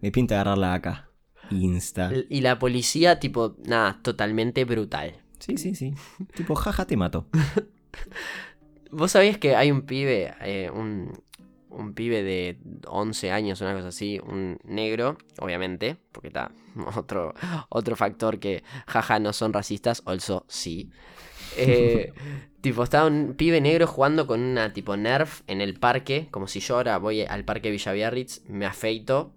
Me 0.00 0.10
pinta 0.10 0.34
agarrarla 0.34 0.74
acá. 0.74 1.08
Insta. 1.50 2.10
Y 2.28 2.40
la 2.42 2.58
policía, 2.58 3.18
tipo, 3.20 3.56
nada, 3.64 4.00
totalmente 4.02 4.64
brutal. 4.64 5.14
Sí, 5.38 5.56
sí, 5.56 5.74
sí. 5.74 5.94
tipo, 6.34 6.54
jaja, 6.54 6.86
te 6.86 6.96
mato. 6.96 7.26
Vos 8.90 9.12
sabías 9.12 9.38
que 9.38 9.54
hay 9.54 9.70
un 9.70 9.82
pibe, 9.82 10.34
eh, 10.40 10.70
un, 10.74 11.12
un 11.70 11.94
pibe 11.94 12.22
de 12.22 12.58
11 12.86 13.30
años, 13.30 13.60
una 13.60 13.74
cosa 13.74 13.88
así, 13.88 14.20
un 14.20 14.58
negro, 14.64 15.16
obviamente, 15.38 15.96
porque 16.12 16.28
está 16.28 16.50
otro, 16.96 17.34
otro 17.68 17.96
factor 17.96 18.38
que, 18.38 18.62
jaja, 18.86 19.18
no 19.18 19.32
son 19.32 19.52
racistas, 19.52 20.02
also 20.06 20.44
sí. 20.48 20.90
Eh, 21.56 22.12
tipo, 22.60 22.84
estaba 22.84 23.08
un 23.08 23.34
pibe 23.34 23.60
negro 23.60 23.88
jugando 23.88 24.28
con 24.28 24.40
una 24.40 24.72
tipo 24.72 24.96
Nerf 24.96 25.42
en 25.48 25.60
el 25.60 25.74
parque, 25.74 26.28
como 26.30 26.46
si 26.46 26.60
yo 26.60 26.76
ahora 26.76 26.96
voy 26.98 27.22
al 27.22 27.44
parque 27.44 27.72
Villaviarritz, 27.72 28.44
me 28.46 28.66
afeito, 28.66 29.34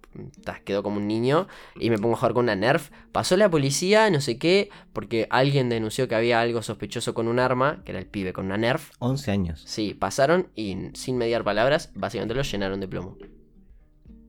quedo 0.63 0.83
como 0.83 0.97
un 0.97 1.07
niño 1.07 1.47
y 1.79 1.89
me 1.89 1.97
pongo 1.97 2.15
a 2.15 2.17
jugar 2.17 2.33
con 2.33 2.45
una 2.45 2.55
Nerf. 2.55 2.89
Pasó 3.11 3.37
la 3.37 3.49
policía, 3.49 4.09
no 4.09 4.21
sé 4.21 4.37
qué, 4.37 4.69
porque 4.93 5.27
alguien 5.29 5.69
denunció 5.69 6.07
que 6.07 6.15
había 6.15 6.41
algo 6.41 6.61
sospechoso 6.61 7.13
con 7.13 7.27
un 7.27 7.39
arma, 7.39 7.81
que 7.85 7.91
era 7.91 7.99
el 7.99 8.05
pibe 8.07 8.33
con 8.33 8.45
una 8.45 8.57
Nerf. 8.57 8.91
11 8.99 9.31
años. 9.31 9.63
Sí, 9.65 9.93
pasaron 9.93 10.47
y 10.55 10.89
sin 10.93 11.17
mediar 11.17 11.43
palabras, 11.43 11.91
básicamente 11.95 12.33
lo 12.35 12.41
llenaron 12.43 12.79
de 12.79 12.87
plomo. 12.87 13.17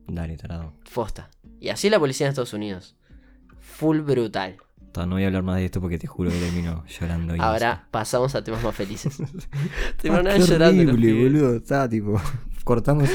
Dale, 0.07 0.37
tarado. 0.37 0.73
Fosta. 0.85 1.29
Y 1.59 1.69
así 1.69 1.89
la 1.89 1.99
policía 1.99 2.27
en 2.27 2.29
Estados 2.29 2.53
Unidos. 2.53 2.95
Full 3.59 3.99
brutal. 4.01 4.57
Ta, 4.91 5.05
No 5.05 5.15
voy 5.15 5.23
a 5.23 5.27
hablar 5.27 5.43
más 5.43 5.57
de 5.57 5.65
esto 5.65 5.81
porque 5.81 5.97
te 5.97 6.07
juro 6.07 6.29
que 6.29 6.37
termino 6.39 6.85
llorando. 6.99 7.35
y 7.35 7.39
Ahora 7.39 7.87
pasamos 7.91 8.35
a 8.35 8.43
temas 8.43 8.63
más 8.63 8.75
felices. 8.75 9.17
Ah, 10.07 10.37
llorando 10.37 10.83
horrible, 10.93 11.23
boludo. 11.23 11.55
Está 11.55 11.89
tipo. 11.89 12.21
Cortamos. 12.63 13.09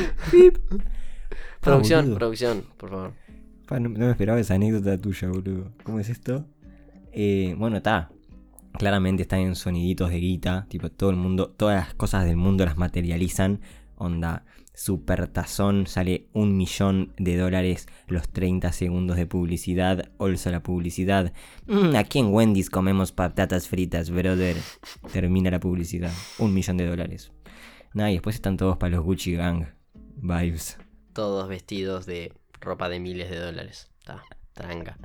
Producción, 1.61 2.01
boludo. 2.03 2.19
producción, 2.19 2.65
por 2.77 2.91
favor. 2.91 3.13
Pa, 3.67 3.79
no, 3.81 3.89
no 3.89 3.99
me 4.07 4.11
esperaba 4.11 4.41
esa 4.41 4.55
anécdota 4.55 4.99
tuya, 4.99 5.29
boludo. 5.29 5.73
¿Cómo 5.85 6.01
es 6.01 6.09
esto? 6.09 6.47
Eh, 7.13 7.55
bueno, 7.59 7.77
está. 7.79 8.11
Claramente 8.79 9.23
están 9.23 9.41
en 9.41 9.55
soniditos 9.57 10.11
de 10.11 10.19
guita. 10.19 10.67
Tipo, 10.69 10.91
todo 10.91 11.11
el 11.11 11.17
mundo, 11.17 11.51
todas 11.51 11.77
las 11.87 11.95
cosas 11.95 12.25
del 12.25 12.37
mundo 12.37 12.65
las 12.65 12.77
materializan. 12.77 13.61
Onda, 13.97 14.45
super 14.75 15.29
tazón 15.29 15.87
sale 15.87 16.29
un 16.33 16.57
millón 16.57 17.13
de 17.19 17.37
dólares 17.37 17.87
los 18.09 18.29
30 18.31 18.73
segundos 18.73 19.17
de 19.19 19.27
publicidad. 19.27 20.11
Also 20.19 20.51
la 20.51 20.63
publicidad. 20.63 21.33
"Mm, 21.67 21.97
aquí 21.97 22.21
en 22.21 22.33
Wendy's 22.33 22.71
comemos 22.71 23.13
patatas 23.13 23.69
fritas, 23.69 24.09
brother. 24.11 24.57
Termina 25.13 25.51
la 25.51 25.61
publicidad. 25.61 26.13
Un 26.39 26.55
millón 26.55 26.77
de 26.79 26.87
dólares. 26.87 27.33
Nada, 27.93 28.11
y 28.11 28.15
después 28.15 28.37
están 28.37 28.57
todos 28.57 28.79
para 28.79 28.97
los 28.97 29.05
Gucci 29.05 29.35
Gang. 29.35 29.67
Vibes. 30.23 30.79
Todos 31.13 31.49
vestidos 31.49 32.07
de 32.07 32.33
ropa 32.61 32.89
de 32.89 33.01
miles 33.01 33.31
de 33.31 33.39
dólares. 33.39 33.91
Está, 33.99 34.23
tranca. 34.53 34.97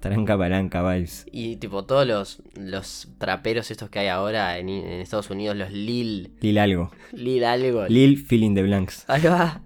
Tranca 0.00 0.36
palanca, 0.36 0.82
vibes. 0.82 1.26
Y 1.32 1.56
tipo, 1.56 1.84
todos 1.84 2.06
los, 2.06 2.42
los 2.56 3.08
traperos 3.18 3.70
estos 3.70 3.90
que 3.90 4.00
hay 4.00 4.08
ahora 4.08 4.58
en, 4.58 4.68
en 4.68 5.00
Estados 5.00 5.30
Unidos, 5.30 5.56
los 5.56 5.70
Lil. 5.72 6.36
Lil 6.40 6.58
algo. 6.58 6.90
Lil 7.12 7.44
algo. 7.44 7.86
Lil 7.88 8.18
Filling 8.18 8.54
the 8.54 8.62
Blanks. 8.62 9.04
Ahí 9.08 9.22
va. 9.22 9.62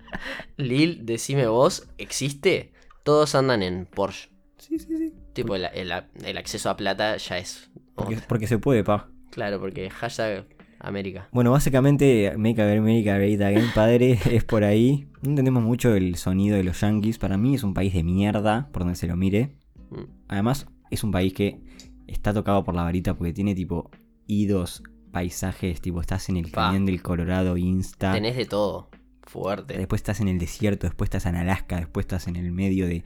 Lil, 0.57 1.05
decime 1.07 1.47
vos, 1.47 1.89
¿existe? 1.99 2.73
Todos 3.03 3.35
andan 3.35 3.63
en 3.63 3.87
Porsche. 3.87 4.29
Sí, 4.59 4.79
sí, 4.79 4.97
sí. 4.97 5.13
Tipo, 5.33 5.55
el, 5.57 5.65
el- 5.75 5.93
el 6.25 6.39
acceso 6.39 6.69
a 6.71 6.77
plata 6.77 7.17
ya 7.17 7.39
es. 7.39 7.71
Porque, 7.95 8.19
porque 8.29 8.47
se 8.47 8.59
puede, 8.59 8.85
pa. 8.85 9.09
Claro, 9.31 9.61
porque 9.61 9.89
hashtag 9.91 10.45
América. 10.81 11.29
Bueno, 11.33 11.53
básicamente 11.53 12.33
Make 12.37 12.63
America 12.63 13.17
Great 13.17 13.41
Again, 13.41 13.71
padre, 13.75 14.19
es 14.31 14.45
por 14.45 14.65
ahí. 14.65 15.07
No 15.23 15.31
entendemos 15.31 15.63
mucho 15.63 15.95
el 15.95 16.17
sonido 16.17 16.57
de 16.57 16.65
los 16.65 16.81
yankees. 16.81 17.19
Para 17.19 17.37
mí 17.37 17.55
es 17.55 17.63
un 17.63 17.75
país 17.75 17.95
de 17.95 18.03
mierda, 18.03 18.69
por 18.73 18.83
donde 18.83 18.97
se 18.97 19.07
lo 19.07 19.17
mire. 19.17 19.57
Mm. 19.91 20.05
Además, 20.29 20.67
es 20.91 21.05
un 21.05 21.13
país 21.13 21.33
que 21.35 21.61
está 22.07 22.33
tocado 22.33 22.65
por 22.65 22.75
la 22.75 22.83
varita 22.83 23.15
porque 23.15 23.33
tiene 23.33 23.55
tipo 23.55 23.91
idos, 24.27 24.83
paisajes, 25.13 25.81
tipo 25.81 26.01
estás 26.01 26.29
en 26.29 26.37
el 26.37 26.51
cañón 26.51 26.87
del 26.87 27.03
Colorado, 27.03 27.57
Insta. 27.57 28.13
Tenés 28.13 28.37
de 28.37 28.47
todo. 28.47 28.89
Fuerte. 29.23 29.77
Después 29.77 30.01
estás 30.01 30.21
en 30.21 30.29
el 30.29 30.39
desierto, 30.39 30.87
después 30.87 31.07
estás 31.07 31.27
en 31.27 31.37
Alaska, 31.37 31.77
después 31.77 32.05
estás 32.05 32.27
en 32.27 32.37
el 32.37 32.51
medio 32.51 32.89
de 32.89 33.05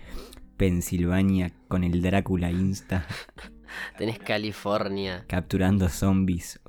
Pensilvania 0.57 1.53
con 1.69 1.85
el 1.85 2.01
Drácula 2.01 2.51
Insta, 2.51 3.07
Tenés 3.99 4.19
California. 4.19 5.25
capturando 5.29 5.89
zombies. 5.89 6.61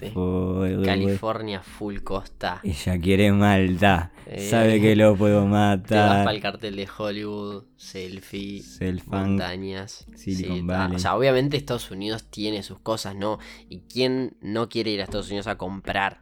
California 0.84 1.62
full 1.62 2.00
costa. 2.00 2.60
Ella 2.64 3.00
quiere 3.00 3.32
maldad, 3.32 4.12
Eh. 4.28 4.50
sabe 4.50 4.80
que 4.82 4.96
lo 4.96 5.16
puedo 5.16 5.44
Te 5.44 5.50
vas 5.50 5.78
matar. 5.78 6.24
para 6.26 6.36
el 6.36 6.42
cartel 6.42 6.76
de 6.76 6.88
Hollywood, 6.98 7.64
selfie, 7.76 8.62
Selfang. 8.62 9.30
montañas. 9.32 10.06
Silicon 10.16 10.56
sí. 10.58 10.62
Valley. 10.64 10.96
O 10.96 11.00
sea, 11.00 11.16
obviamente 11.16 11.58
Estados 11.58 11.92
Unidos 11.92 12.30
tiene 12.30 12.64
sus 12.64 12.80
cosas, 12.80 13.16
¿no? 13.16 13.40
¿Y 13.70 13.82
quién 13.82 14.38
no 14.42 14.70
quiere 14.70 14.92
ir 14.92 15.02
a 15.02 15.04
Estados 15.04 15.28
Unidos 15.28 15.48
a 15.48 15.58
comprar? 15.58 16.22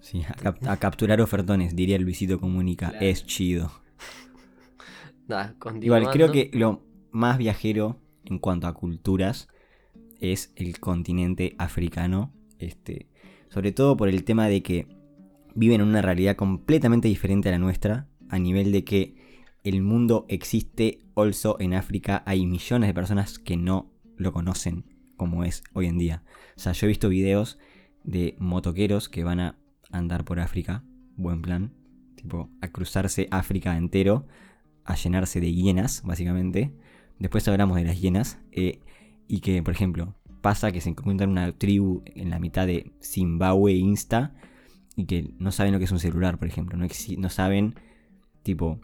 Sí, 0.00 0.22
a, 0.28 0.34
cap- 0.34 0.66
a 0.66 0.76
capturar 0.76 1.20
ofertones, 1.20 1.74
diría 1.74 1.98
Luisito 1.98 2.38
Comunica. 2.38 2.90
Claro. 2.90 3.06
Es 3.06 3.24
chido. 3.26 3.72
Igual, 5.80 6.10
creo 6.10 6.30
que 6.30 6.50
lo 6.52 6.82
más 7.10 7.38
viajero 7.38 8.00
en 8.24 8.38
cuanto 8.38 8.66
a 8.66 8.74
culturas 8.74 9.48
es 10.32 10.52
el 10.56 10.80
continente 10.80 11.54
africano. 11.58 12.32
Este, 12.58 13.08
sobre 13.48 13.72
todo 13.72 13.96
por 13.96 14.08
el 14.08 14.24
tema 14.24 14.48
de 14.48 14.62
que 14.62 14.86
viven 15.54 15.80
en 15.80 15.88
una 15.88 16.02
realidad 16.02 16.36
completamente 16.36 17.08
diferente 17.08 17.48
a 17.48 17.52
la 17.52 17.58
nuestra. 17.58 18.08
A 18.28 18.38
nivel 18.38 18.72
de 18.72 18.84
que 18.84 19.14
el 19.62 19.82
mundo 19.82 20.26
existe 20.28 21.00
also 21.14 21.56
en 21.60 21.74
África. 21.74 22.22
Hay 22.26 22.46
millones 22.46 22.88
de 22.88 22.94
personas 22.94 23.38
que 23.38 23.56
no 23.56 23.92
lo 24.16 24.32
conocen 24.32 24.84
como 25.16 25.44
es 25.44 25.62
hoy 25.72 25.86
en 25.86 25.98
día. 25.98 26.22
O 26.56 26.60
sea, 26.60 26.72
yo 26.72 26.86
he 26.86 26.88
visto 26.88 27.08
videos 27.08 27.58
de 28.02 28.36
motoqueros 28.38 29.08
que 29.08 29.24
van 29.24 29.40
a 29.40 29.58
andar 29.90 30.24
por 30.24 30.40
África. 30.40 30.84
Buen 31.16 31.42
plan. 31.42 31.72
Tipo, 32.16 32.50
a 32.60 32.68
cruzarse 32.68 33.28
África 33.30 33.76
entero. 33.76 34.26
A 34.84 34.96
llenarse 34.96 35.40
de 35.40 35.52
hienas, 35.52 36.02
básicamente. 36.04 36.74
Después 37.18 37.46
hablamos 37.48 37.76
de 37.76 37.84
las 37.84 38.00
hienas. 38.00 38.38
eh, 38.52 38.80
y 39.28 39.40
que, 39.40 39.62
por 39.62 39.74
ejemplo, 39.74 40.14
pasa 40.40 40.72
que 40.72 40.80
se 40.80 40.90
encuentran 40.90 41.30
una 41.30 41.52
tribu 41.52 42.02
en 42.06 42.30
la 42.30 42.38
mitad 42.38 42.66
de 42.66 42.92
Zimbabue 43.02 43.72
Insta. 43.74 44.34
Y 44.96 45.06
que 45.06 45.34
no 45.38 45.50
saben 45.50 45.72
lo 45.72 45.78
que 45.78 45.86
es 45.86 45.92
un 45.92 45.98
celular, 45.98 46.38
por 46.38 46.46
ejemplo. 46.48 46.76
No, 46.78 46.86
no 47.18 47.28
saben, 47.30 47.74
tipo, 48.42 48.80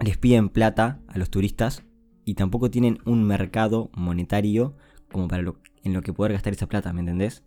les 0.00 0.18
piden 0.18 0.48
plata 0.48 1.00
a 1.08 1.18
los 1.18 1.30
turistas. 1.30 1.84
Y 2.24 2.34
tampoco 2.34 2.70
tienen 2.70 2.98
un 3.04 3.24
mercado 3.24 3.90
monetario 3.94 4.76
como 5.10 5.28
para 5.28 5.42
lo, 5.42 5.58
en 5.84 5.92
lo 5.92 6.02
que 6.02 6.12
poder 6.12 6.32
gastar 6.32 6.52
esa 6.52 6.68
plata, 6.68 6.92
¿me 6.92 7.00
entendés? 7.00 7.44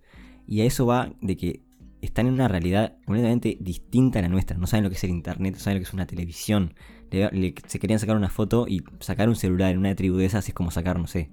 Y 0.48 0.62
a 0.62 0.66
eso 0.66 0.86
va 0.86 1.14
de 1.22 1.38
que 1.38 1.64
están 2.02 2.28
en 2.28 2.34
una 2.36 2.48
realidad 2.48 2.98
completamente 3.06 3.58
distinta 3.60 4.20
a 4.20 4.22
la 4.22 4.28
nuestra. 4.30 4.58
No 4.58 4.68
saben 4.68 4.84
lo 4.84 4.90
que 4.90 4.96
es 4.98 5.04
el 5.04 5.10
internet, 5.10 5.56
no 5.56 5.60
saben 5.60 5.78
lo 5.78 5.82
que 5.84 5.88
es 5.88 5.94
una 5.94 6.06
televisión. 6.06 6.74
Le- 7.10 7.32
le- 7.32 7.56
se 7.68 7.80
querían 7.80 8.00
sacar 8.00 8.16
una 8.18 8.30
foto 8.30 8.68
y 8.68 8.84
sacar 9.00 9.30
un 9.30 9.36
celular 9.36 9.72
en 9.72 9.80
una 9.80 9.96
tribu 9.96 10.18
de 10.18 10.26
esas 10.26 10.48
es 10.48 10.54
como 10.54 10.72
sacar, 10.72 11.00
no 11.00 11.08
sé, 11.08 11.32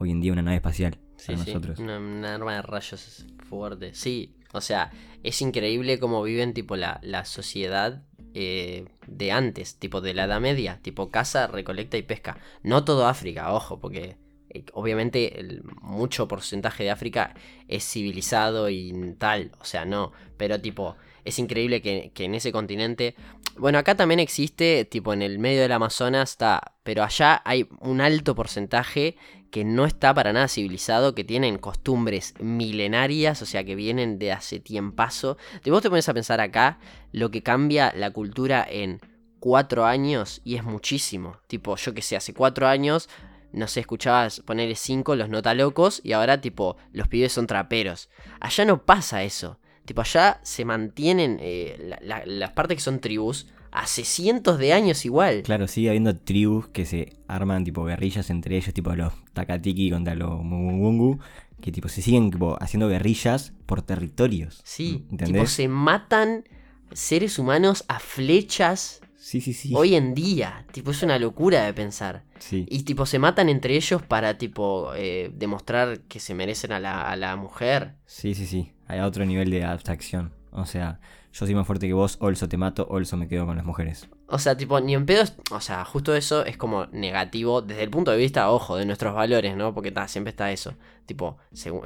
hoy 0.00 0.10
en 0.10 0.20
día 0.20 0.32
una 0.32 0.42
nave 0.42 0.56
espacial 0.56 0.98
Sí, 1.20 1.26
para 1.32 1.44
sí, 1.44 1.52
nosotros. 1.52 1.78
Una, 1.78 1.98
una 1.98 2.34
arma 2.34 2.54
de 2.54 2.62
rayos 2.62 3.26
fuerte. 3.48 3.94
Sí, 3.94 4.34
o 4.52 4.62
sea, 4.62 4.90
es 5.22 5.42
increíble 5.42 5.98
cómo 5.98 6.22
viven 6.22 6.54
tipo 6.54 6.76
la, 6.76 6.98
la 7.02 7.26
sociedad 7.26 8.02
eh, 8.32 8.86
de 9.06 9.32
antes, 9.32 9.76
tipo 9.78 10.00
de 10.00 10.14
la 10.14 10.24
Edad 10.24 10.40
Media, 10.40 10.78
tipo 10.80 11.10
caza, 11.10 11.46
recolecta 11.46 11.98
y 11.98 12.02
pesca. 12.02 12.38
No 12.62 12.84
todo 12.84 13.06
África, 13.06 13.52
ojo, 13.52 13.78
porque 13.80 14.16
eh, 14.48 14.64
obviamente 14.72 15.38
el 15.40 15.62
mucho 15.82 16.26
porcentaje 16.26 16.84
de 16.84 16.90
África 16.90 17.34
es 17.68 17.84
civilizado 17.84 18.70
y 18.70 19.14
tal, 19.18 19.52
o 19.60 19.64
sea, 19.66 19.84
no, 19.84 20.12
pero 20.38 20.58
tipo, 20.58 20.96
es 21.26 21.38
increíble 21.38 21.82
que, 21.82 22.12
que 22.14 22.24
en 22.24 22.34
ese 22.34 22.50
continente... 22.50 23.14
Bueno, 23.56 23.78
acá 23.78 23.94
también 23.94 24.20
existe, 24.20 24.84
tipo 24.84 25.12
en 25.12 25.22
el 25.22 25.38
medio 25.38 25.60
del 25.60 25.72
Amazonas 25.72 26.30
está, 26.30 26.76
pero 26.82 27.02
allá 27.02 27.42
hay 27.44 27.68
un 27.80 28.00
alto 28.00 28.34
porcentaje 28.34 29.16
que 29.50 29.64
no 29.64 29.84
está 29.84 30.14
para 30.14 30.32
nada 30.32 30.48
civilizado, 30.48 31.14
que 31.14 31.24
tienen 31.24 31.58
costumbres 31.58 32.34
milenarias, 32.40 33.42
o 33.42 33.46
sea, 33.46 33.64
que 33.64 33.74
vienen 33.74 34.18
de 34.18 34.32
hace 34.32 34.60
tiempazo. 34.60 35.36
De 35.64 35.70
vos 35.70 35.82
te 35.82 35.90
pones 35.90 36.08
a 36.08 36.14
pensar 36.14 36.40
acá 36.40 36.78
lo 37.12 37.30
que 37.30 37.42
cambia 37.42 37.92
la 37.96 38.10
cultura 38.10 38.66
en 38.68 39.00
cuatro 39.40 39.84
años 39.84 40.40
y 40.44 40.56
es 40.56 40.64
muchísimo. 40.64 41.36
Tipo, 41.46 41.76
yo 41.76 41.92
que 41.92 42.02
sé, 42.02 42.16
hace 42.16 42.32
cuatro 42.32 42.68
años, 42.68 43.08
no 43.52 43.66
sé, 43.66 43.80
escuchabas 43.80 44.40
ponerle 44.40 44.76
cinco 44.76 45.16
los 45.16 45.28
nota 45.28 45.54
locos 45.54 46.00
y 46.04 46.12
ahora 46.12 46.40
tipo, 46.40 46.76
los 46.92 47.08
pibes 47.08 47.32
son 47.32 47.46
traperos. 47.46 48.08
Allá 48.38 48.64
no 48.64 48.84
pasa 48.86 49.24
eso. 49.24 49.59
Tipo, 49.84 50.02
allá 50.02 50.40
se 50.42 50.64
mantienen 50.64 51.38
eh, 51.40 51.76
la- 51.80 51.98
la- 52.02 52.26
las 52.26 52.50
partes 52.50 52.76
que 52.76 52.82
son 52.82 53.00
tribus 53.00 53.48
hace 53.72 54.04
cientos 54.04 54.58
de 54.58 54.72
años 54.72 55.04
igual. 55.04 55.42
Claro, 55.42 55.66
sigue 55.68 55.88
habiendo 55.88 56.16
tribus 56.16 56.68
que 56.68 56.84
se 56.86 57.12
arman 57.28 57.64
tipo 57.64 57.84
guerrillas 57.84 58.30
entre 58.30 58.56
ellos, 58.56 58.74
tipo 58.74 58.94
los 58.94 59.12
Takatiki 59.32 59.90
contra 59.90 60.14
los 60.14 60.42
Mugungu, 60.42 61.18
que 61.60 61.70
tipo 61.72 61.88
se 61.88 62.02
siguen 62.02 62.30
tipo, 62.30 62.56
haciendo 62.60 62.88
guerrillas 62.88 63.52
por 63.66 63.82
territorios. 63.82 64.60
Sí, 64.64 64.98
tipo, 64.98 65.10
¿entendés? 65.12 65.50
se 65.50 65.68
matan 65.68 66.44
seres 66.92 67.38
humanos 67.38 67.84
a 67.88 68.00
flechas 68.00 69.00
Sí, 69.16 69.40
sí, 69.40 69.52
sí. 69.52 69.72
hoy 69.74 69.94
en 69.94 70.14
día. 70.14 70.64
Tipo, 70.72 70.90
es 70.90 71.02
una 71.02 71.18
locura 71.18 71.64
de 71.64 71.72
pensar. 71.74 72.24
Sí. 72.38 72.66
Y 72.68 72.82
tipo, 72.84 73.06
se 73.06 73.18
matan 73.18 73.48
entre 73.48 73.76
ellos 73.76 74.02
para, 74.02 74.38
tipo, 74.38 74.92
eh, 74.96 75.30
demostrar 75.34 76.00
que 76.08 76.18
se 76.20 76.34
merecen 76.34 76.72
a 76.72 76.80
la, 76.80 77.08
a 77.08 77.14
la 77.16 77.36
mujer. 77.36 77.94
Sí, 78.06 78.34
sí, 78.34 78.46
sí. 78.46 78.72
Hay 78.90 79.00
otro 79.00 79.24
nivel 79.24 79.50
de 79.50 79.64
abstracción. 79.64 80.32
O 80.52 80.66
sea, 80.66 80.98
yo 81.32 81.46
soy 81.46 81.54
más 81.54 81.66
fuerte 81.66 81.86
que 81.86 81.92
vos, 81.92 82.16
Olso 82.20 82.48
te 82.48 82.56
mato, 82.56 82.86
Olso 82.90 83.16
me 83.16 83.28
quedo 83.28 83.46
con 83.46 83.56
las 83.56 83.64
mujeres. 83.64 84.08
O 84.26 84.38
sea, 84.38 84.56
tipo, 84.56 84.80
ni 84.80 84.94
en 84.94 85.06
pedos. 85.06 85.34
O 85.52 85.60
sea, 85.60 85.84
justo 85.84 86.14
eso 86.14 86.44
es 86.44 86.56
como 86.56 86.86
negativo 86.86 87.62
desde 87.62 87.84
el 87.84 87.90
punto 87.90 88.10
de 88.10 88.16
vista, 88.16 88.50
ojo, 88.50 88.76
de 88.76 88.84
nuestros 88.84 89.14
valores, 89.14 89.56
¿no? 89.56 89.72
Porque 89.74 89.92
ta, 89.92 90.08
siempre 90.08 90.30
está 90.30 90.50
eso. 90.50 90.74
Tipo, 91.06 91.38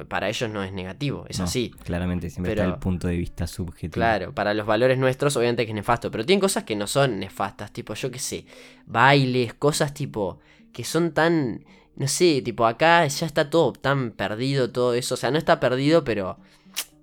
para 0.07 0.29
ellos 0.29 0.49
no 0.49 0.63
es 0.63 0.71
negativo, 0.73 1.25
es 1.29 1.37
No, 1.39 1.45
así. 1.45 1.71
Claramente, 1.83 2.29
siempre 2.31 2.53
Pero- 2.53 2.63
está 2.63 2.73
el 2.75 2.79
punto 2.79 3.07
de 3.07 3.17
vista 3.17 3.45
subjetivo. 3.47 3.93
Claro, 3.93 4.33
para 4.33 4.53
los 4.55 4.65
valores 4.65 4.97
nuestros, 4.97 5.35
obviamente 5.37 5.65
que 5.65 5.71
es 5.71 5.75
nefasto. 5.75 6.09
Pero 6.11 6.25
tienen 6.25 6.41
cosas 6.41 6.63
que 6.63 6.75
no 6.75 6.87
son 6.87 7.19
nefastas, 7.19 7.71
tipo, 7.71 7.93
yo 7.93 8.09
qué 8.11 8.19
sé, 8.19 8.45
bailes, 8.85 9.53
cosas 9.53 9.93
tipo, 9.93 10.39
que 10.73 10.83
son 10.83 11.11
tan. 11.13 11.63
No 11.95 12.07
sé, 12.07 12.41
tipo, 12.43 12.65
acá 12.65 13.05
ya 13.07 13.25
está 13.25 13.49
todo 13.49 13.71
tan 13.73 14.11
perdido, 14.11 14.71
todo 14.71 14.93
eso. 14.95 15.13
O 15.13 15.17
sea, 15.17 15.31
no 15.31 15.37
está 15.37 15.59
perdido, 15.61 16.03
pero 16.03 16.37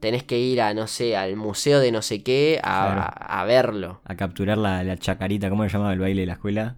tenés 0.03 0.23
que 0.25 0.39
ir 0.39 0.61
a, 0.61 0.75
no 0.75 0.87
sé, 0.87 1.17
al 1.17 1.37
museo 1.37 1.81
de 1.81 1.91
no 1.93 2.03
sé 2.03 2.23
qué 2.23 2.61
a, 2.63 2.85
Claro. 2.85 3.01
a- 3.01 3.41
a 3.41 3.45
verlo. 3.47 4.01
A 4.05 4.15
capturar 4.17 4.59
la, 4.59 4.85
la 4.85 4.99
chacarita, 4.99 5.49
¿cómo 5.49 5.63
se 5.65 5.71
llamaba 5.71 5.95
el 5.95 6.01
baile 6.01 6.21
de 6.23 6.27
la 6.27 6.33
escuela? 6.35 6.77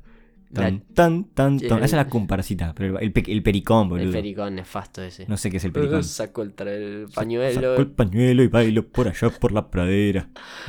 La- 0.51 0.61
Tan, 0.63 0.81
tan, 0.95 1.25
tan, 1.25 1.59
tan. 1.59 1.65
Esa 1.65 1.77
el- 1.79 1.85
es 1.85 1.93
la 1.95 2.09
comparsita, 2.09 2.75
pero 2.77 2.99
el, 3.01 3.05
el 3.07 3.13
pe- 3.13 3.25
el 3.33 3.43
pericón, 3.43 3.89
boludo. 3.89 4.07
El 4.07 4.13
pericón 4.13 4.55
nefasto 4.55 5.03
ese. 5.03 5.27
No 5.27 5.37
sé 5.37 5.51
qué 5.51 5.57
es 5.57 5.65
el 5.65 5.73
pericón. 5.73 6.05
Sacó 6.05 6.43
el, 6.43 6.55
tra- 6.55 6.69
el 6.71 7.09
pañuelo. 7.13 7.71
Sacó 7.73 7.81
el 7.81 7.89
pañuelo 7.91 8.43
y 8.45 8.47
bailo 8.47 8.87
por 8.87 9.09
allá 9.09 9.31
por 9.31 9.51
la 9.51 9.69
pradera. 9.69 10.29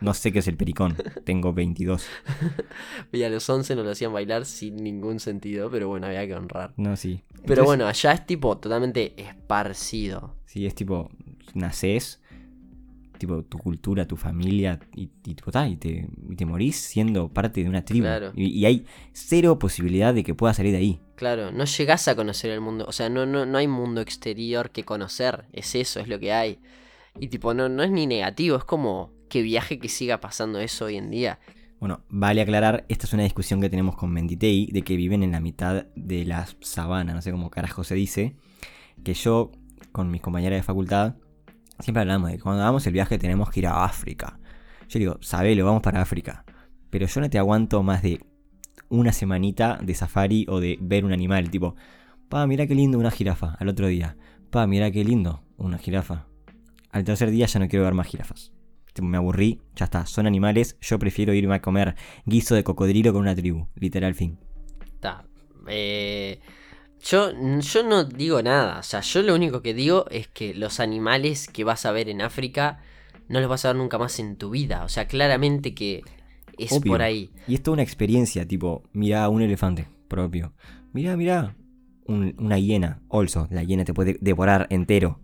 No 0.00 0.14
sé 0.14 0.32
qué 0.32 0.40
es 0.40 0.48
el 0.48 0.56
pericón. 0.56 0.96
Tengo 1.24 1.52
22. 1.52 2.06
Y 3.12 3.22
a 3.22 3.30
los 3.30 3.48
11 3.48 3.76
nos 3.76 3.84
lo 3.84 3.92
hacían 3.92 4.12
bailar 4.12 4.44
sin 4.44 4.76
ningún 4.76 5.20
sentido, 5.20 5.70
pero 5.70 5.88
bueno, 5.88 6.06
había 6.06 6.26
que 6.26 6.34
honrar. 6.34 6.74
No, 6.76 6.96
sí. 6.96 7.22
Pero 7.46 7.64
bueno, 7.64 7.86
allá 7.86 8.12
es 8.12 8.26
tipo 8.26 8.58
totalmente 8.58 9.14
esparcido. 9.20 10.36
Sí, 10.44 10.66
es 10.66 10.74
tipo, 10.74 11.10
nacés, 11.54 12.20
tipo 13.18 13.42
tu 13.44 13.58
cultura, 13.58 14.06
tu 14.06 14.16
familia, 14.16 14.78
y, 14.94 15.10
y, 15.24 15.34
tipo, 15.34 15.50
ta, 15.50 15.66
y, 15.68 15.76
te, 15.76 16.08
y 16.28 16.36
te 16.36 16.44
morís 16.44 16.76
siendo 16.76 17.28
parte 17.28 17.62
de 17.62 17.68
una 17.68 17.84
tribu. 17.84 18.04
Claro. 18.04 18.32
Y, 18.34 18.48
y 18.48 18.66
hay 18.66 18.86
cero 19.12 19.58
posibilidad 19.58 20.12
de 20.12 20.24
que 20.24 20.34
puedas 20.34 20.56
salir 20.56 20.72
de 20.72 20.78
ahí. 20.78 21.00
Claro, 21.14 21.50
no 21.50 21.64
llegás 21.64 22.08
a 22.08 22.16
conocer 22.16 22.50
el 22.50 22.60
mundo. 22.60 22.84
O 22.86 22.92
sea, 22.92 23.08
no, 23.08 23.24
no, 23.24 23.46
no 23.46 23.58
hay 23.58 23.68
mundo 23.68 24.00
exterior 24.00 24.70
que 24.70 24.84
conocer. 24.84 25.46
Es 25.52 25.74
eso, 25.74 26.00
es 26.00 26.08
lo 26.08 26.18
que 26.18 26.32
hay. 26.32 26.58
Y 27.18 27.28
tipo, 27.28 27.54
no, 27.54 27.68
no 27.68 27.82
es 27.82 27.90
ni 27.90 28.06
negativo, 28.06 28.58
es 28.58 28.64
como 28.64 29.15
que 29.28 29.42
viaje 29.42 29.78
que 29.78 29.88
siga 29.88 30.20
pasando 30.20 30.60
eso 30.60 30.86
hoy 30.86 30.96
en 30.96 31.10
día. 31.10 31.38
Bueno, 31.78 32.00
vale 32.08 32.40
aclarar, 32.40 32.86
esta 32.88 33.06
es 33.06 33.12
una 33.12 33.24
discusión 33.24 33.60
que 33.60 33.68
tenemos 33.68 33.96
con 33.96 34.10
Menditei, 34.10 34.66
de 34.72 34.82
que 34.82 34.96
viven 34.96 35.22
en 35.22 35.32
la 35.32 35.40
mitad 35.40 35.86
de 35.94 36.24
la 36.24 36.46
sabana, 36.60 37.12
no 37.12 37.20
sé 37.20 37.30
cómo 37.30 37.50
carajo 37.50 37.84
se 37.84 37.94
dice, 37.94 38.36
que 39.04 39.12
yo, 39.12 39.52
con 39.92 40.10
mis 40.10 40.22
compañeras 40.22 40.58
de 40.58 40.62
facultad, 40.62 41.16
siempre 41.80 42.00
hablamos 42.00 42.30
de 42.30 42.36
que 42.36 42.42
cuando 42.42 42.62
hagamos 42.62 42.86
el 42.86 42.94
viaje 42.94 43.18
tenemos 43.18 43.50
que 43.50 43.60
ir 43.60 43.66
a 43.66 43.84
África. 43.84 44.38
Yo 44.88 44.98
digo, 44.98 45.18
sabelo, 45.20 45.66
vamos 45.66 45.82
para 45.82 46.00
África. 46.00 46.44
Pero 46.88 47.06
yo 47.06 47.20
no 47.20 47.28
te 47.28 47.38
aguanto 47.38 47.82
más 47.82 48.02
de 48.02 48.20
una 48.88 49.12
semanita 49.12 49.78
de 49.82 49.94
safari 49.94 50.46
o 50.48 50.60
de 50.60 50.78
ver 50.80 51.04
un 51.04 51.12
animal, 51.12 51.50
tipo, 51.50 51.76
pa, 52.30 52.46
mira 52.46 52.66
qué 52.66 52.74
lindo 52.74 52.98
una 52.98 53.10
jirafa, 53.10 53.54
al 53.58 53.68
otro 53.68 53.88
día, 53.88 54.16
pa, 54.50 54.66
mira 54.66 54.90
qué 54.90 55.04
lindo 55.04 55.42
una 55.58 55.76
jirafa. 55.76 56.26
Al 56.90 57.04
tercer 57.04 57.30
día 57.30 57.44
ya 57.44 57.60
no 57.60 57.68
quiero 57.68 57.84
ver 57.84 57.92
más 57.92 58.06
jirafas. 58.06 58.55
Tipo, 58.96 59.06
me 59.08 59.18
aburrí, 59.18 59.60
ya 59.76 59.84
está, 59.84 60.06
son 60.06 60.26
animales, 60.26 60.78
yo 60.80 60.98
prefiero 60.98 61.34
irme 61.34 61.54
a 61.56 61.60
comer 61.60 61.96
guiso 62.24 62.54
de 62.54 62.64
cocodrilo 62.64 63.12
con 63.12 63.20
una 63.22 63.34
tribu, 63.36 63.68
literal 63.76 64.14
fin. 64.14 64.38
Está. 64.84 65.26
Eh, 65.68 66.40
yo, 67.04 67.30
yo 67.60 67.82
no 67.82 68.04
digo 68.04 68.42
nada. 68.42 68.78
O 68.78 68.82
sea, 68.82 69.00
yo 69.02 69.22
lo 69.22 69.34
único 69.34 69.60
que 69.62 69.74
digo 69.74 70.06
es 70.10 70.28
que 70.28 70.54
los 70.54 70.80
animales 70.80 71.46
que 71.48 71.64
vas 71.64 71.84
a 71.84 71.92
ver 71.92 72.08
en 72.08 72.22
África 72.22 72.80
no 73.28 73.40
los 73.40 73.48
vas 73.50 73.64
a 73.66 73.68
ver 73.68 73.76
nunca 73.76 73.98
más 73.98 74.18
en 74.18 74.36
tu 74.36 74.50
vida. 74.50 74.84
O 74.84 74.88
sea, 74.88 75.06
claramente 75.06 75.74
que 75.74 76.02
es 76.58 76.72
Obvio. 76.72 76.92
por 76.92 77.02
ahí. 77.02 77.30
Y 77.46 77.54
es 77.54 77.62
toda 77.62 77.74
una 77.74 77.82
experiencia, 77.82 78.46
tipo, 78.48 78.82
mira 78.94 79.28
un 79.28 79.42
elefante 79.42 79.86
propio. 80.08 80.54
Mira, 80.94 81.16
mira, 81.16 81.54
un- 82.06 82.34
una 82.38 82.58
hiena, 82.58 83.02
also, 83.10 83.46
la 83.50 83.62
hiena 83.62 83.84
te 83.84 83.92
puede 83.92 84.16
devorar 84.20 84.66
entero. 84.70 85.20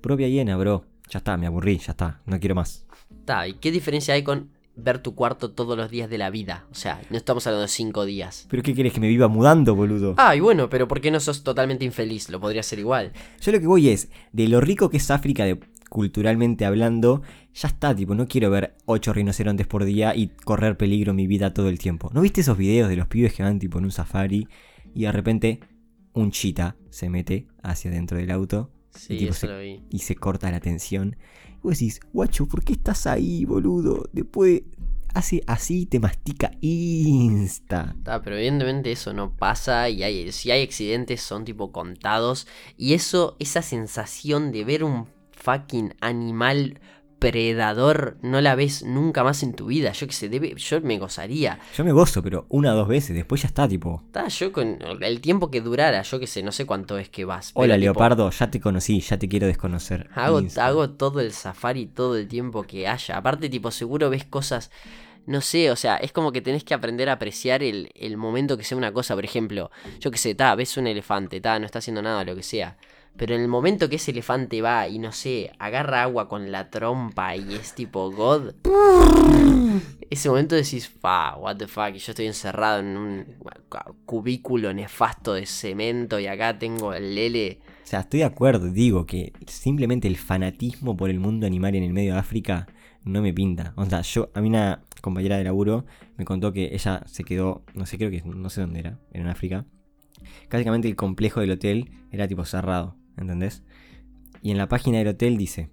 Propia 0.00 0.28
hiena, 0.28 0.56
bro. 0.56 0.84
Ya 1.08 1.18
está, 1.18 1.36
me 1.36 1.46
aburrí, 1.46 1.78
ya 1.78 1.90
está, 1.92 2.20
no 2.24 2.38
quiero 2.38 2.54
más. 2.54 2.86
Está, 3.20 3.46
¿y 3.48 3.54
qué 3.54 3.70
diferencia 3.70 4.14
hay 4.14 4.22
con 4.22 4.50
ver 4.76 4.98
tu 4.98 5.14
cuarto 5.14 5.50
todos 5.50 5.76
los 5.76 5.90
días 5.90 6.08
de 6.10 6.18
la 6.18 6.30
vida? 6.30 6.66
O 6.70 6.74
sea, 6.74 7.00
no 7.10 7.16
estamos 7.16 7.46
hablando 7.46 7.62
de 7.62 7.68
cinco 7.68 8.04
días. 8.04 8.46
¿Pero 8.50 8.62
qué 8.62 8.74
querés 8.74 8.92
que 8.92 9.00
me 9.00 9.08
viva 9.08 9.28
mudando, 9.28 9.74
boludo? 9.74 10.14
Ah, 10.16 10.34
y 10.34 10.40
bueno, 10.40 10.68
pero 10.70 10.88
¿por 10.88 11.00
qué 11.00 11.10
no 11.10 11.20
sos 11.20 11.42
totalmente 11.44 11.84
infeliz? 11.84 12.30
Lo 12.30 12.40
podría 12.40 12.62
ser 12.62 12.78
igual. 12.78 13.12
Yo 13.40 13.52
lo 13.52 13.60
que 13.60 13.66
voy 13.66 13.88
es, 13.90 14.08
de 14.32 14.48
lo 14.48 14.60
rico 14.60 14.90
que 14.90 14.96
es 14.96 15.10
África 15.10 15.44
de, 15.44 15.60
culturalmente 15.90 16.64
hablando, 16.64 17.22
ya 17.52 17.68
está, 17.68 17.94
tipo, 17.94 18.14
no 18.14 18.26
quiero 18.26 18.50
ver 18.50 18.74
ocho 18.86 19.12
rinocerontes 19.12 19.66
por 19.66 19.84
día 19.84 20.14
y 20.16 20.28
correr 20.28 20.76
peligro 20.76 21.12
mi 21.12 21.26
vida 21.26 21.52
todo 21.52 21.68
el 21.68 21.78
tiempo. 21.78 22.10
¿No 22.14 22.22
viste 22.22 22.40
esos 22.40 22.56
videos 22.56 22.88
de 22.88 22.96
los 22.96 23.06
pibes 23.06 23.34
que 23.34 23.42
van 23.42 23.58
tipo 23.58 23.78
en 23.78 23.84
un 23.84 23.90
safari 23.92 24.48
y 24.94 25.02
de 25.02 25.12
repente 25.12 25.60
un 26.14 26.30
chita 26.30 26.76
se 26.88 27.10
mete 27.10 27.46
hacia 27.62 27.90
dentro 27.90 28.16
del 28.16 28.30
auto 28.30 28.70
Sí, 28.92 29.14
y, 29.14 29.18
tipo, 29.18 29.30
eso 29.30 29.40
se, 29.40 29.46
lo 29.46 29.58
vi. 29.60 29.82
y 29.90 29.98
se 30.00 30.16
corta 30.16 30.50
la 30.50 30.58
tensión? 30.60 31.16
Vos 31.62 31.78
decís, 31.78 32.00
guacho, 32.12 32.46
¿por 32.46 32.64
qué 32.64 32.72
estás 32.72 33.06
ahí, 33.06 33.44
boludo? 33.44 34.08
Después 34.12 34.62
hace 35.14 35.42
así 35.46 35.86
te 35.86 35.98
mastica 36.00 36.52
insta. 36.60 37.96
Pero 38.04 38.36
evidentemente 38.36 38.92
eso 38.92 39.12
no 39.12 39.36
pasa 39.36 39.88
y 39.88 40.02
hay, 40.02 40.32
si 40.32 40.50
hay 40.50 40.62
accidentes 40.62 41.20
son 41.20 41.44
tipo 41.44 41.72
contados. 41.72 42.46
Y 42.76 42.94
eso, 42.94 43.36
esa 43.38 43.62
sensación 43.62 44.52
de 44.52 44.64
ver 44.64 44.84
un 44.84 45.06
fucking 45.32 45.94
animal 46.00 46.80
predador 47.20 48.16
no 48.22 48.40
la 48.40 48.56
ves 48.56 48.82
nunca 48.82 49.22
más 49.22 49.44
en 49.44 49.52
tu 49.54 49.66
vida. 49.66 49.92
Yo 49.92 50.08
que 50.08 50.12
sé, 50.12 50.28
debe, 50.28 50.54
yo 50.56 50.80
me 50.80 50.98
gozaría. 50.98 51.60
Yo 51.76 51.84
me 51.84 51.92
gozo, 51.92 52.22
pero 52.22 52.46
una 52.48 52.72
o 52.72 52.76
dos 52.76 52.88
veces, 52.88 53.14
después 53.14 53.42
ya 53.42 53.48
está, 53.48 53.68
tipo, 53.68 54.02
Está, 54.06 54.26
yo 54.26 54.50
con 54.50 54.78
el 55.00 55.20
tiempo 55.20 55.50
que 55.50 55.60
durara, 55.60 56.02
yo 56.02 56.18
que 56.18 56.26
sé, 56.26 56.42
no 56.42 56.50
sé 56.50 56.66
cuánto 56.66 56.98
es 56.98 57.08
que 57.08 57.24
vas. 57.24 57.52
pero 57.52 57.64
hola 57.64 57.74
tipo, 57.74 57.84
leopardo, 57.84 58.30
ya 58.30 58.50
te 58.50 58.60
conocí, 58.60 59.00
ya 59.00 59.18
te 59.18 59.28
quiero 59.28 59.46
desconocer. 59.46 60.08
Hago, 60.14 60.40
hago 60.56 60.90
todo 60.90 61.20
el 61.20 61.32
safari 61.32 61.86
todo 61.86 62.16
el 62.16 62.26
tiempo 62.26 62.64
que 62.64 62.88
haya. 62.88 63.16
Aparte, 63.16 63.48
tipo, 63.48 63.70
seguro 63.70 64.10
ves 64.10 64.24
cosas. 64.24 64.70
No 65.26 65.42
sé, 65.42 65.70
o 65.70 65.76
sea, 65.76 65.96
es 65.96 66.12
como 66.12 66.32
que 66.32 66.40
tenés 66.40 66.64
que 66.64 66.74
aprender 66.74 67.08
a 67.10 67.12
apreciar 67.12 67.62
el, 67.62 67.90
el 67.94 68.16
momento 68.16 68.56
que 68.56 68.64
sea 68.64 68.78
una 68.78 68.92
cosa. 68.92 69.14
Por 69.14 69.24
ejemplo, 69.24 69.70
yo 70.00 70.10
que 70.10 70.18
sé, 70.18 70.34
ta, 70.34 70.54
ves 70.54 70.76
un 70.78 70.86
elefante, 70.86 71.40
ta, 71.40 71.58
no 71.58 71.66
está 71.66 71.78
haciendo 71.78 72.02
nada, 72.02 72.24
lo 72.24 72.34
que 72.34 72.42
sea. 72.42 72.78
Pero 73.16 73.34
en 73.34 73.42
el 73.42 73.48
momento 73.48 73.88
que 73.88 73.96
ese 73.96 74.12
elefante 74.12 74.62
va 74.62 74.88
y 74.88 74.98
no 74.98 75.12
sé, 75.12 75.52
agarra 75.58 76.02
agua 76.02 76.28
con 76.28 76.50
la 76.50 76.70
trompa 76.70 77.36
y 77.36 77.54
es 77.54 77.74
tipo 77.74 78.10
God. 78.10 78.54
Ese 80.10 80.28
momento 80.28 80.56
decís, 80.56 80.88
fa, 80.88 81.36
what 81.36 81.56
the 81.56 81.68
fuck, 81.68 81.94
y 81.94 81.98
yo 81.98 82.10
estoy 82.10 82.26
encerrado 82.26 82.80
en 82.80 82.96
un 82.96 83.26
cubículo 84.06 84.74
nefasto 84.74 85.34
de 85.34 85.46
cemento 85.46 86.18
y 86.18 86.26
acá 86.26 86.58
tengo 86.58 86.94
el 86.94 87.14
lele. 87.14 87.60
O 87.84 87.86
sea, 87.86 88.00
estoy 88.00 88.20
de 88.20 88.26
acuerdo, 88.26 88.70
digo 88.70 89.06
que 89.06 89.32
simplemente 89.46 90.08
el 90.08 90.16
fanatismo 90.16 90.96
por 90.96 91.10
el 91.10 91.20
mundo 91.20 91.46
animal 91.46 91.76
en 91.76 91.84
el 91.84 91.92
medio 91.92 92.14
de 92.14 92.18
África 92.18 92.66
no 93.04 93.22
me 93.22 93.32
pinta. 93.32 93.72
O 93.76 93.86
sea, 93.86 94.02
yo, 94.02 94.30
a 94.34 94.40
mí 94.40 94.48
una 94.48 94.82
compañera 95.00 95.38
de 95.38 95.44
laburo 95.44 95.86
me 96.16 96.24
contó 96.24 96.52
que 96.52 96.74
ella 96.74 97.02
se 97.06 97.24
quedó, 97.24 97.64
no 97.74 97.86
sé, 97.86 97.96
creo 97.96 98.10
que 98.10 98.22
no 98.22 98.50
sé 98.50 98.62
dónde 98.62 98.80
era, 98.80 98.98
era 99.12 99.24
en 99.24 99.30
África. 99.30 99.64
Básicamente 100.50 100.88
el 100.88 100.96
complejo 100.96 101.40
del 101.40 101.52
hotel 101.52 101.90
era 102.10 102.28
tipo 102.28 102.44
cerrado, 102.44 102.96
¿entendés? 103.20 103.62
Y 104.42 104.50
en 104.50 104.58
la 104.58 104.68
página 104.68 104.98
del 104.98 105.08
hotel 105.08 105.36
dice, 105.36 105.70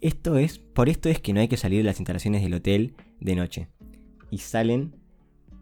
esto 0.00 0.36
es, 0.36 0.58
por 0.58 0.88
esto 0.88 1.08
es 1.08 1.20
que 1.20 1.32
no 1.32 1.40
hay 1.40 1.48
que 1.48 1.56
salir 1.56 1.78
de 1.78 1.84
las 1.84 1.98
instalaciones 1.98 2.42
del 2.42 2.54
hotel 2.54 2.94
de 3.20 3.34
noche. 3.34 3.68
Y 4.30 4.38
salen 4.38 4.96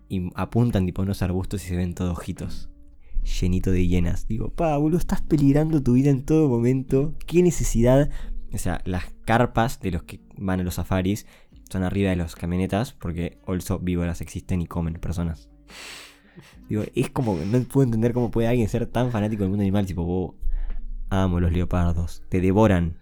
y 0.08 0.30
apuntan 0.35 0.87
tipo 0.87 1.02
unos 1.02 1.22
arbustos 1.22 1.64
y 1.64 1.68
se 1.68 1.76
ven 1.76 1.94
todos 1.94 2.12
ojitos 2.18 2.72
llenito 3.22 3.70
de 3.70 3.87
hienas. 3.87 4.26
Digo, 4.28 4.50
pa, 4.50 4.76
boludo, 4.76 4.98
estás 4.98 5.22
peligrando 5.22 5.82
tu 5.82 5.94
vida 5.94 6.11
en 6.11 6.24
todo 6.24 6.48
momento. 6.48 7.14
¿Qué 7.26 7.42
necesidad? 7.42 8.11
O 8.52 8.58
sea, 8.58 8.82
las 8.85 9.04
carpas 9.24 9.80
de 9.80 9.90
los 9.90 10.02
que 10.02 10.20
van 10.37 10.61
a 10.61 10.62
los 10.62 10.74
safaris 10.74 11.26
son 11.70 11.82
arriba 11.82 12.11
de 12.11 12.16
las 12.16 12.35
camionetas 12.35 12.92
porque 12.92 13.38
also 13.46 13.78
víboras 13.78 14.20
existen 14.20 14.61
y 14.61 14.66
comen 14.66 14.94
personas. 14.94 15.48
Digo, 16.68 16.85
es 16.94 17.11
como 17.11 17.37
no 17.37 17.61
puedo 17.64 17.85
entender 17.85 18.12
cómo 18.12 18.30
puede 18.30 18.48
alguien 18.48 18.68
ser 18.68 18.87
tan 18.87 19.11
fanático 19.11 19.42
del 19.42 19.50
mundo 19.50 19.62
animal. 19.62 19.87
Tipo, 19.87 20.04
vos 20.04 20.35
amo 21.12 21.40
los 21.40 21.53
leopardos, 21.53 22.22
te 22.29 22.40
devoran. 22.40 22.96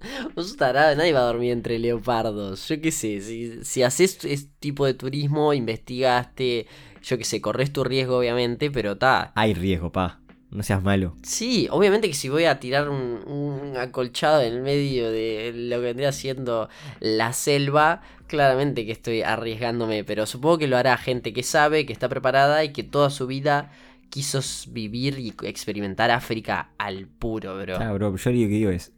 Vos 0.34 0.56
tarado, 0.56 0.96
nadie 0.96 1.12
va 1.12 1.20
a 1.20 1.32
dormir 1.32 1.52
entre 1.52 1.78
leopardos. 1.78 2.68
Yo 2.68 2.80
qué 2.80 2.90
sé, 2.90 3.20
si, 3.20 3.64
si 3.64 3.82
haces 3.82 4.24
este 4.24 4.50
tipo 4.58 4.84
de 4.86 4.94
turismo, 4.94 5.54
investigaste, 5.54 6.66
yo 7.02 7.16
qué 7.16 7.24
sé, 7.24 7.40
corres 7.40 7.72
tu 7.72 7.84
riesgo 7.84 8.18
obviamente, 8.18 8.70
pero 8.70 8.98
ta. 8.98 9.32
Hay 9.36 9.54
riesgo, 9.54 9.92
pa. 9.92 10.20
No 10.50 10.62
seas 10.62 10.82
malo. 10.82 11.14
Sí, 11.22 11.68
obviamente 11.70 12.08
que 12.08 12.14
si 12.14 12.30
voy 12.30 12.46
a 12.46 12.58
tirar 12.58 12.88
un, 12.88 13.22
un 13.26 13.76
acolchado 13.76 14.40
en 14.40 14.54
el 14.54 14.62
medio 14.62 15.10
de 15.10 15.52
lo 15.54 15.76
que 15.76 15.82
vendría 15.82 16.10
siendo 16.10 16.70
la 17.00 17.34
selva, 17.34 18.00
claramente 18.26 18.86
que 18.86 18.92
estoy 18.92 19.20
arriesgándome, 19.22 20.04
pero 20.04 20.24
supongo 20.24 20.58
que 20.58 20.66
lo 20.66 20.78
hará 20.78 20.96
gente 20.96 21.34
que 21.34 21.42
sabe, 21.42 21.84
que 21.84 21.92
está 21.92 22.08
preparada 22.08 22.64
y 22.64 22.72
que 22.72 22.82
toda 22.82 23.10
su 23.10 23.26
vida 23.26 23.70
quiso 24.10 24.40
vivir 24.70 25.18
y 25.18 25.34
experimentar 25.44 26.10
África 26.10 26.72
al 26.78 27.06
puro, 27.06 27.56
bro. 27.56 27.76
Claro, 27.76 27.94
bro, 27.94 28.16
yo 28.16 28.30
lo 28.30 28.36
que 28.36 28.46
digo 28.48 28.70
es, 28.70 28.92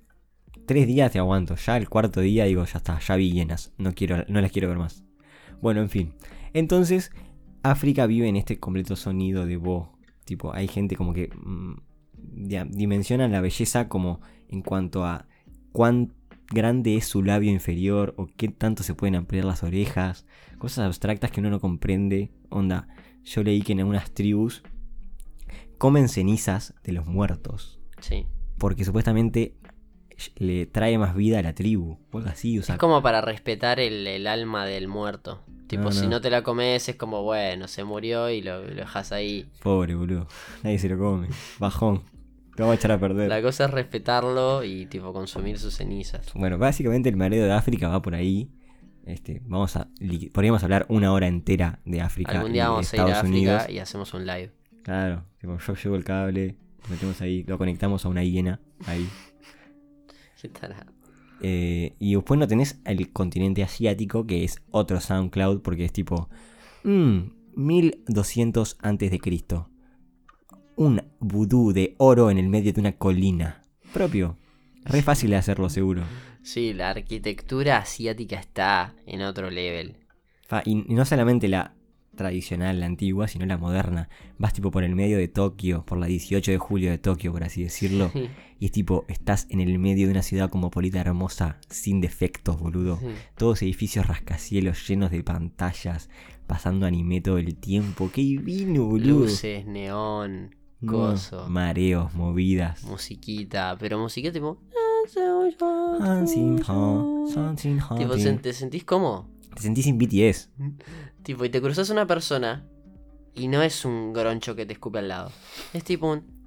tres 0.66 0.86
días 0.86 1.12
te 1.12 1.18
aguanto, 1.18 1.56
ya 1.56 1.76
el 1.76 1.88
cuarto 1.88 2.20
día 2.20 2.44
digo, 2.44 2.64
ya 2.64 2.78
está, 2.78 2.98
ya 3.00 3.16
vi 3.16 3.32
llenas, 3.32 3.72
no, 3.78 3.92
quiero, 3.92 4.24
no 4.28 4.40
las 4.40 4.52
quiero 4.52 4.68
ver 4.68 4.78
más. 4.78 5.04
Bueno, 5.60 5.80
en 5.80 5.90
fin. 5.90 6.14
Entonces, 6.52 7.10
África 7.62 8.06
vive 8.06 8.28
en 8.28 8.36
este 8.36 8.58
completo 8.58 8.96
sonido 8.96 9.46
de 9.46 9.56
voz. 9.56 9.88
Tipo, 10.24 10.54
hay 10.54 10.68
gente 10.68 10.96
como 10.96 11.12
que 11.12 11.28
mm, 11.34 11.74
dia- 12.46 12.64
dimensionan 12.64 13.32
la 13.32 13.40
belleza 13.40 13.88
como 13.88 14.20
en 14.48 14.62
cuanto 14.62 15.04
a 15.04 15.26
cuán 15.72 16.14
grande 16.52 16.96
es 16.96 17.06
su 17.06 17.22
labio 17.22 17.50
inferior 17.50 18.14
o 18.16 18.26
qué 18.36 18.48
tanto 18.48 18.82
se 18.82 18.94
pueden 18.94 19.16
ampliar 19.16 19.44
las 19.44 19.62
orejas. 19.62 20.26
Cosas 20.58 20.86
abstractas 20.86 21.30
que 21.30 21.40
uno 21.40 21.50
no 21.50 21.60
comprende. 21.60 22.30
Onda, 22.48 22.88
yo 23.22 23.42
leí 23.42 23.62
que 23.62 23.72
en 23.72 23.80
algunas 23.80 24.12
tribus 24.12 24.62
comen 25.80 26.10
cenizas 26.10 26.74
de 26.84 26.92
los 26.92 27.06
muertos. 27.06 27.80
Sí. 28.00 28.26
Porque 28.58 28.84
supuestamente 28.84 29.54
le 30.36 30.66
trae 30.66 30.98
más 30.98 31.14
vida 31.14 31.38
a 31.38 31.42
la 31.42 31.54
tribu. 31.54 31.98
O 32.12 32.18
algo 32.18 32.28
así, 32.28 32.58
o 32.58 32.62
sea, 32.62 32.74
Es 32.74 32.78
como 32.78 33.00
para 33.02 33.22
respetar 33.22 33.80
el, 33.80 34.06
el 34.06 34.26
alma 34.26 34.66
del 34.66 34.88
muerto. 34.88 35.42
Tipo, 35.68 35.84
No, 35.84 35.92
si 35.92 36.06
no. 36.06 36.20
te 36.20 36.28
la 36.28 36.42
comes, 36.42 36.86
es 36.90 36.96
como, 36.96 37.22
bueno, 37.22 37.66
se 37.66 37.84
murió 37.84 38.28
y 38.28 38.42
lo, 38.42 38.60
lo 38.62 38.74
dejas 38.74 39.10
ahí. 39.12 39.48
pobre 39.62 39.94
boludo. 39.94 40.28
Nadie 40.62 40.78
se 40.78 40.90
lo 40.90 40.98
come. 40.98 41.28
Bajón. 41.58 42.02
Lo 42.56 42.66
vamos 42.66 42.72
a 42.72 42.74
echar 42.74 42.92
a 42.92 43.00
perder. 43.00 43.30
La 43.30 43.40
cosa 43.40 43.64
es 43.64 43.70
respetarlo 43.70 44.62
y, 44.62 44.84
tipo, 44.84 45.14
consumir 45.14 45.58
sus 45.58 45.74
cenizas. 45.76 46.30
Bueno, 46.34 46.58
básicamente 46.58 47.08
el 47.08 47.16
mareo 47.16 47.44
de 47.46 47.52
África 47.52 47.88
va 47.88 48.02
por 48.02 48.14
ahí. 48.14 48.50
Este, 49.06 49.40
vamos 49.46 49.74
a. 49.76 49.88
Podríamos 50.34 50.62
hablar 50.62 50.84
una 50.90 51.12
hora 51.14 51.26
entera 51.26 51.80
de 51.86 52.02
África 52.02 52.32
Algún 52.32 52.52
día 52.52 52.68
vamos 52.68 52.92
a 52.92 52.96
ir 52.96 53.00
a 53.00 53.04
Estados 53.06 53.24
África 53.24 53.38
Unidos. 53.38 53.70
y 53.70 53.78
hacemos 53.78 54.12
un 54.12 54.26
live. 54.26 54.52
Claro, 54.82 55.24
tipo, 55.38 55.58
yo 55.58 55.74
llevo 55.74 55.96
el 55.96 56.04
cable, 56.04 56.56
lo 56.82 56.88
metemos 56.88 57.20
ahí, 57.20 57.44
lo 57.44 57.58
conectamos 57.58 58.04
a 58.04 58.08
una 58.08 58.24
hiena 58.24 58.60
ahí. 58.86 59.08
¿Qué 60.40 60.48
tarado? 60.48 60.92
Eh, 61.42 61.94
y 61.98 62.14
después 62.14 62.38
no 62.38 62.46
tenés 62.46 62.80
el 62.84 63.12
continente 63.12 63.62
asiático, 63.62 64.26
que 64.26 64.44
es 64.44 64.62
otro 64.70 65.00
SoundCloud, 65.00 65.62
porque 65.62 65.84
es 65.84 65.92
tipo. 65.92 66.28
Mmm, 66.84 67.20
1200 67.56 68.78
antes 68.80 69.10
de 69.10 69.18
Cristo. 69.18 69.68
Un 70.76 71.02
vudú 71.18 71.72
de 71.72 71.94
oro 71.98 72.30
en 72.30 72.38
el 72.38 72.48
medio 72.48 72.72
de 72.72 72.80
una 72.80 72.92
colina. 72.92 73.64
Propio. 73.92 74.36
Re 74.84 75.02
fácil 75.02 75.30
de 75.30 75.36
hacerlo, 75.36 75.68
seguro. 75.68 76.04
Sí, 76.42 76.72
la 76.72 76.90
arquitectura 76.90 77.78
asiática 77.78 78.38
está 78.38 78.94
en 79.06 79.22
otro 79.22 79.50
level. 79.50 79.96
Y 80.64 80.74
no 80.74 81.04
solamente 81.04 81.48
la 81.48 81.74
tradicional, 82.24 82.78
la 82.80 82.86
antigua, 82.86 83.26
sino 83.28 83.46
la 83.46 83.56
moderna. 83.56 84.08
Vas 84.38 84.52
tipo 84.52 84.70
por 84.70 84.84
el 84.84 84.94
medio 84.94 85.16
de 85.18 85.26
Tokio, 85.28 85.84
por 85.86 85.98
la 85.98 86.06
18 86.06 86.50
de 86.52 86.58
julio 86.58 86.90
de 86.90 86.98
Tokio, 86.98 87.32
por 87.32 87.42
así 87.44 87.62
decirlo. 87.62 88.10
Y 88.58 88.66
es 88.66 88.72
tipo, 88.72 89.04
estás 89.08 89.46
en 89.48 89.60
el 89.60 89.78
medio 89.78 90.06
de 90.06 90.12
una 90.12 90.22
ciudad 90.22 90.50
cosmopolita 90.50 91.00
hermosa, 91.00 91.58
sin 91.70 92.00
defectos, 92.00 92.60
boludo. 92.60 92.98
Sí. 93.00 93.06
Todos 93.36 93.62
edificios 93.62 94.06
rascacielos 94.06 94.86
llenos 94.86 95.10
de 95.10 95.22
pantallas, 95.24 96.10
pasando 96.46 96.84
anime 96.86 97.20
todo 97.22 97.38
el 97.38 97.54
tiempo. 97.56 98.10
¡Qué 98.12 98.20
divino, 98.20 98.84
boludo! 98.84 99.20
Luces, 99.20 99.64
neón, 99.66 100.54
No, 100.80 100.92
coso, 100.92 101.48
mareos, 101.48 102.12
movidas. 102.14 102.84
musiquita, 102.84 103.76
pero 103.78 103.98
musiquita 103.98 104.32
tipo... 104.32 104.58
Tipo, 107.98 108.14
tin. 108.14 108.22
¿se- 108.22 108.32
¿te 108.34 108.52
sentís 108.52 108.84
cómo? 108.84 109.28
Te 109.54 109.62
sentís 109.62 109.84
sin 109.86 109.98
BTS. 109.98 110.50
Tipo, 111.22 111.44
y 111.44 111.50
te 111.50 111.60
cruzas 111.60 111.90
una 111.90 112.06
persona 112.06 112.66
y 113.34 113.48
no 113.48 113.62
es 113.62 113.84
un 113.84 114.12
groncho 114.12 114.56
que 114.56 114.66
te 114.66 114.72
escupe 114.72 114.98
al 114.98 115.08
lado. 115.08 115.30
Es 115.72 115.84
tipo 115.84 116.10
un 116.10 116.40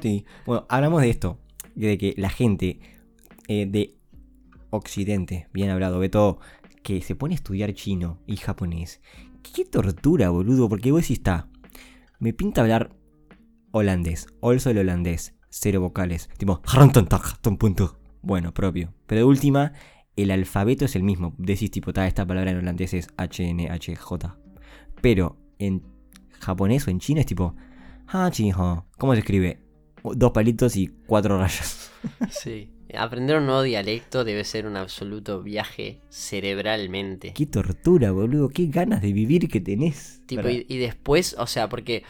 ti. 0.00 0.24
Bueno, 0.46 0.66
hablamos 0.68 1.02
de 1.02 1.10
esto. 1.10 1.38
De 1.74 1.96
que 1.96 2.14
la 2.16 2.30
gente 2.30 2.80
eh, 3.48 3.66
de 3.66 3.96
Occidente, 4.70 5.48
bien 5.52 5.70
hablado, 5.70 5.98
Beto, 5.98 6.40
que 6.82 7.00
se 7.02 7.14
pone 7.14 7.34
a 7.34 7.36
estudiar 7.36 7.72
chino 7.74 8.18
y 8.26 8.36
japonés. 8.36 9.00
Qué 9.42 9.64
tortura, 9.64 10.30
boludo, 10.30 10.68
porque 10.68 10.92
vos 10.92 11.02
decís, 11.02 11.18
está. 11.18 11.48
Me 12.18 12.32
pinta 12.32 12.60
hablar 12.60 12.96
holandés, 13.70 14.26
also 14.42 14.70
el 14.70 14.78
holandés, 14.78 15.34
cero 15.48 15.80
vocales, 15.80 16.28
tipo. 16.36 16.60
Bueno, 18.22 18.52
propio. 18.52 18.92
Pero 19.06 19.20
de 19.20 19.24
última, 19.24 19.72
el 20.16 20.30
alfabeto 20.30 20.84
es 20.84 20.96
el 20.96 21.02
mismo. 21.02 21.34
Decís, 21.38 21.70
tipo, 21.70 21.92
ta, 21.92 22.06
esta 22.06 22.26
palabra 22.26 22.50
en 22.50 22.58
holandés 22.58 22.94
es 22.94 23.08
H-N-H-J. 23.16 24.38
Pero 25.00 25.36
en 25.58 25.82
japonés 26.40 26.86
o 26.86 26.90
en 26.90 27.00
chino 27.00 27.20
es 27.20 27.26
tipo, 27.26 27.54
ha, 28.06 28.30
chi, 28.30 28.50
ha. 28.54 28.84
¿Cómo 28.98 29.14
se 29.14 29.20
escribe? 29.20 29.60
Dos 30.02 30.32
palitos 30.32 30.76
y 30.76 30.88
cuatro 31.06 31.38
rayas. 31.38 31.90
Sí. 32.30 32.72
Aprender 32.96 33.36
un 33.36 33.46
nuevo 33.46 33.62
dialecto 33.62 34.24
debe 34.24 34.42
ser 34.42 34.66
un 34.66 34.76
absoluto 34.76 35.42
viaje 35.42 36.00
cerebralmente. 36.08 37.32
Qué 37.34 37.46
tortura, 37.46 38.10
boludo. 38.10 38.48
Qué 38.48 38.66
ganas 38.66 39.00
de 39.00 39.12
vivir 39.12 39.48
que 39.48 39.60
tenés. 39.60 40.22
Tipo, 40.26 40.48
y, 40.48 40.66
y 40.68 40.78
después, 40.78 41.36
o 41.38 41.46
sea, 41.46 41.68
porque 41.68 42.02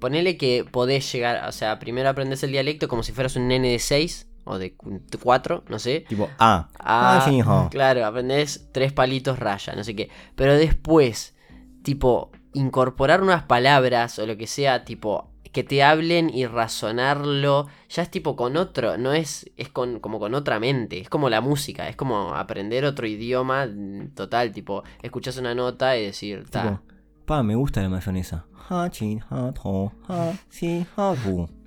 ponele 0.00 0.36
que 0.36 0.64
podés 0.68 1.12
llegar, 1.12 1.48
o 1.48 1.52
sea, 1.52 1.78
primero 1.78 2.08
aprendes 2.08 2.42
el 2.42 2.50
dialecto 2.50 2.88
como 2.88 3.04
si 3.04 3.12
fueras 3.12 3.36
un 3.36 3.46
nene 3.46 3.70
de 3.70 3.78
6 3.78 4.26
o 4.46 4.58
de 4.58 4.74
4, 5.22 5.64
no 5.68 5.78
sé. 5.78 6.04
Tipo, 6.08 6.30
ah. 6.38 6.68
Ah, 6.78 7.18
Ah, 7.18 7.20
sí, 7.28 7.40
ha. 7.44 7.68
claro, 7.70 8.04
aprendés 8.06 8.68
tres 8.72 8.92
palitos 8.92 9.38
raya, 9.38 9.74
no 9.74 9.84
sé 9.84 9.94
qué. 9.94 10.08
Pero 10.34 10.54
después, 10.54 11.34
tipo, 11.82 12.30
incorporar 12.54 13.22
unas 13.22 13.42
palabras 13.42 14.18
o 14.18 14.26
lo 14.26 14.36
que 14.36 14.46
sea, 14.46 14.84
tipo, 14.84 15.30
que 15.52 15.64
te 15.64 15.82
hablen 15.82 16.30
y 16.30 16.46
razonarlo, 16.46 17.66
ya 17.88 18.02
es 18.02 18.10
tipo 18.10 18.36
con 18.36 18.56
otro, 18.56 18.98
no 18.98 19.12
es, 19.12 19.50
es 19.56 19.68
con, 19.70 20.00
como 20.00 20.18
con 20.18 20.34
otra 20.34 20.60
mente, 20.60 21.00
es 21.00 21.08
como 21.08 21.28
la 21.30 21.40
música, 21.40 21.88
es 21.88 21.96
como 21.96 22.34
aprender 22.34 22.84
otro 22.84 23.06
idioma 23.06 23.66
mm, 23.66 24.10
total, 24.14 24.52
tipo, 24.52 24.82
escuchas 25.02 25.36
una 25.38 25.54
nota 25.54 25.96
y 25.96 26.04
decir, 26.06 26.48
ta, 26.50 26.62
Tipo, 26.62 26.80
pa, 27.24 27.42
me 27.42 27.54
gusta 27.54 27.80
la 27.82 27.88
mayonesa. 27.88 28.44
Ha, 28.68 28.90
chin, 28.90 29.22
ha, 29.30 29.52
to, 29.52 29.92
ha, 30.08 30.32
si, 30.48 30.84
ha, 30.96 31.14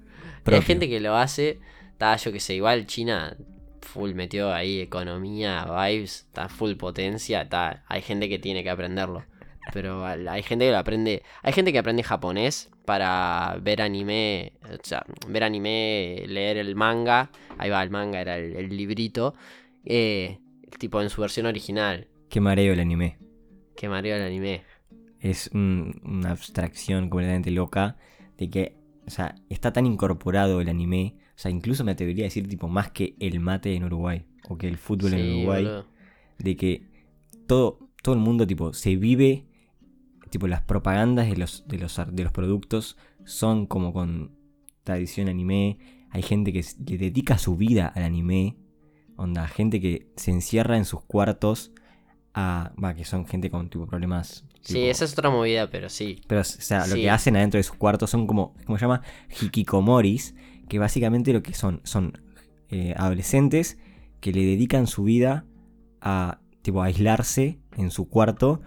hay 0.45 0.61
gente 0.61 0.87
que 0.89 0.99
lo 0.99 1.15
hace, 1.15 1.59
ta, 1.99 2.15
yo 2.15 2.31
que 2.31 2.39
sé, 2.39 2.55
igual 2.55 2.87
China 2.87 3.37
full 3.81 4.13
metió 4.13 4.51
ahí 4.51 4.79
economía, 4.81 5.65
vibes, 5.65 6.25
está 6.27 6.49
full 6.49 6.73
potencia, 6.73 7.47
ta, 7.47 7.83
hay 7.87 8.01
gente 8.01 8.27
que 8.27 8.39
tiene 8.39 8.63
que 8.63 8.69
aprenderlo. 8.71 9.23
Pero 9.71 10.03
hay 10.05 10.41
gente 10.41 10.65
que 10.65 10.71
lo 10.71 10.77
aprende, 10.79 11.21
hay 11.43 11.53
gente 11.53 11.71
que 11.71 11.77
aprende 11.77 12.01
japonés 12.01 12.71
para 12.85 13.55
ver 13.61 13.83
anime, 13.83 14.53
o 14.63 14.77
sea, 14.81 15.05
ver 15.27 15.43
anime, 15.43 16.23
leer 16.27 16.57
el 16.57 16.75
manga, 16.75 17.29
ahí 17.59 17.69
va, 17.69 17.83
el 17.83 17.91
manga 17.91 18.19
era 18.19 18.37
el, 18.37 18.55
el 18.55 18.75
librito, 18.75 19.35
eh, 19.85 20.39
tipo 20.79 20.99
en 21.01 21.09
su 21.11 21.21
versión 21.21 21.45
original, 21.45 22.07
Qué 22.29 22.39
mareo 22.41 22.73
el 22.73 22.79
anime. 22.79 23.17
que 23.75 23.87
mareo 23.89 24.15
el 24.15 24.23
anime. 24.23 24.63
Es 25.19 25.49
un- 25.53 26.01
una 26.03 26.31
abstracción 26.31 27.09
completamente 27.09 27.51
loca 27.51 27.97
de 28.37 28.49
que, 28.49 28.75
o 29.05 29.09
sea, 29.11 29.35
está 29.49 29.71
tan 29.73 29.85
incorporado 29.85 30.61
el 30.61 30.69
anime. 30.69 31.15
O 31.39 31.41
sea, 31.41 31.51
incluso 31.51 31.85
me 31.85 31.93
atrevería 31.93 32.25
a 32.25 32.27
decir, 32.27 32.49
tipo, 32.49 32.67
más 32.67 32.91
que 32.91 33.15
el 33.17 33.39
mate 33.39 33.73
en 33.73 33.85
Uruguay. 33.85 34.25
O 34.49 34.57
que 34.57 34.67
el 34.67 34.75
fútbol 34.75 35.13
en 35.13 35.37
Uruguay. 35.37 35.63
boludo. 35.63 35.85
de 36.37 36.57
que 36.57 36.83
todo, 37.47 37.89
todo 38.03 38.13
el 38.15 38.19
mundo 38.19 38.45
tipo 38.45 38.73
se 38.73 38.97
vive 38.97 39.45
tipo 40.29 40.49
las 40.49 40.61
propagandas 40.63 41.29
de 41.29 41.37
los, 41.37 41.65
de 41.65 41.77
los 41.77 42.01
de 42.11 42.23
los 42.23 42.33
productos 42.33 42.97
son 43.23 43.67
como 43.67 43.93
con 43.93 44.35
tradición 44.83 45.29
anime 45.29 45.79
hay 46.11 46.21
gente 46.21 46.51
que 46.51 46.63
le 46.85 46.97
dedica 46.97 47.37
su 47.37 47.55
vida 47.55 47.87
al 47.87 48.03
anime 48.03 48.57
onda 49.15 49.47
gente 49.47 49.81
que 49.81 50.11
se 50.17 50.31
encierra 50.31 50.77
en 50.77 50.85
sus 50.85 51.01
cuartos 51.01 51.71
a 52.33 52.73
va 52.83 52.93
que 52.93 53.05
son 53.05 53.25
gente 53.25 53.49
con 53.49 53.69
tipo 53.69 53.87
problemas 53.87 54.45
Sí, 54.61 54.87
esa 54.87 55.05
es 55.05 55.13
otra 55.13 55.29
movida, 55.29 55.69
pero 55.69 55.89
sí. 55.89 56.21
pero 56.27 56.41
o 56.41 56.43
sea 56.43 56.85
lo 56.85 56.95
que 56.95 57.09
hacen 57.09 57.37
adentro 57.37 57.57
de 57.57 57.63
sus 57.63 57.77
cuartos 57.77 58.09
son 58.09 58.27
como 58.27 58.53
cómo 58.65 58.77
se 58.77 58.83
llama 58.83 59.01
hikikomoris 59.41 60.35
que 60.69 60.79
básicamente 60.79 61.33
lo 61.33 61.43
que 61.43 61.55
son 61.55 61.81
son 61.85 62.21
eh, 62.69 62.95
adolescentes 62.97 63.79
que 64.21 64.33
le 64.33 64.45
dedican 64.45 64.87
su 64.87 65.03
vida 65.05 65.45
a 66.01 66.39
tipo 66.63 66.83
a 66.83 66.87
aislarse 66.87 67.59
en 67.77 67.91
su 67.91 68.09
cuarto 68.09 68.61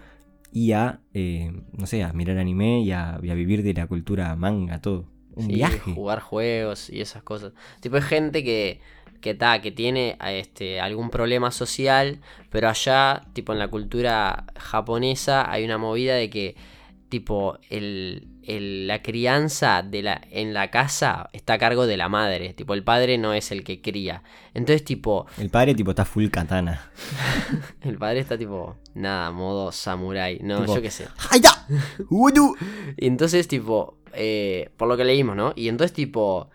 y 0.51 0.73
a 0.73 1.01
eh, 1.13 1.51
no 1.73 1.87
sé 1.87 2.03
a 2.03 2.13
mirar 2.13 2.37
anime 2.39 2.81
y 2.81 2.91
a, 2.93 3.19
y 3.23 3.29
a 3.31 3.35
vivir 3.35 3.63
de 3.63 3.73
la 3.75 3.87
cultura 3.87 4.35
manga 4.35 4.81
todo 4.81 5.07
un 5.35 5.51
Sí, 5.51 5.53
viaje 5.53 5.81
jugar 5.87 6.19
juegos 6.21 6.89
y 6.89 7.01
esas 7.01 7.23
cosas. 7.23 7.53
Tipo, 7.81 7.97
hay 7.97 8.01
gente 8.03 8.43
que 8.43 8.81
que 9.21 9.33
ta, 9.33 9.61
que 9.61 9.71
tiene 9.71 10.17
este, 10.27 10.81
algún 10.81 11.09
problema 11.09 11.49
social, 11.51 12.19
pero 12.49 12.67
allá, 12.69 13.23
tipo 13.33 13.53
en 13.53 13.59
la 13.59 13.69
cultura 13.69 14.45
japonesa, 14.57 15.49
hay 15.49 15.63
una 15.63 15.77
movida 15.77 16.15
de 16.15 16.29
que, 16.29 16.57
tipo, 17.09 17.57
el, 17.69 18.27
el- 18.45 18.87
la 18.87 19.01
crianza 19.01 19.83
de 19.83 20.01
la, 20.03 20.21
en 20.31 20.53
la 20.53 20.69
casa 20.71 21.29
está 21.33 21.53
a 21.53 21.57
cargo 21.57 21.87
de 21.87 21.97
la 21.97 22.09
madre, 22.09 22.53
tipo, 22.53 22.73
el 22.73 22.83
padre 22.83 23.17
no 23.17 23.33
es 23.33 23.51
el 23.51 23.63
que 23.63 23.81
cría. 23.81 24.23
Entonces, 24.53 24.83
tipo, 24.83 25.25
El 25.37 25.49
padre, 25.49 25.73
tipo, 25.75 25.91
está 25.91 26.05
full 26.05 26.27
katana. 26.29 26.91
el 27.81 27.97
padre 27.97 28.19
está, 28.19 28.37
tipo, 28.37 28.75
nada, 28.93 29.31
modo 29.31 29.71
samurai, 29.71 30.39
no, 30.41 30.61
Tipo, 30.61 30.75
yo 30.75 30.81
qué 30.81 30.91
sé. 30.91 31.07
¡Udu! 32.09 32.55
Y 32.97 33.07
entonces, 33.07 33.47
tipo, 33.47 33.97
eh, 34.13 34.69
por 34.77 34.87
lo 34.87 34.95
que 34.97 35.03
leímos, 35.05 35.35
¿no? 35.35 35.53
Y 35.55 35.67
entonces, 35.69 35.93
tipo, 35.93 36.49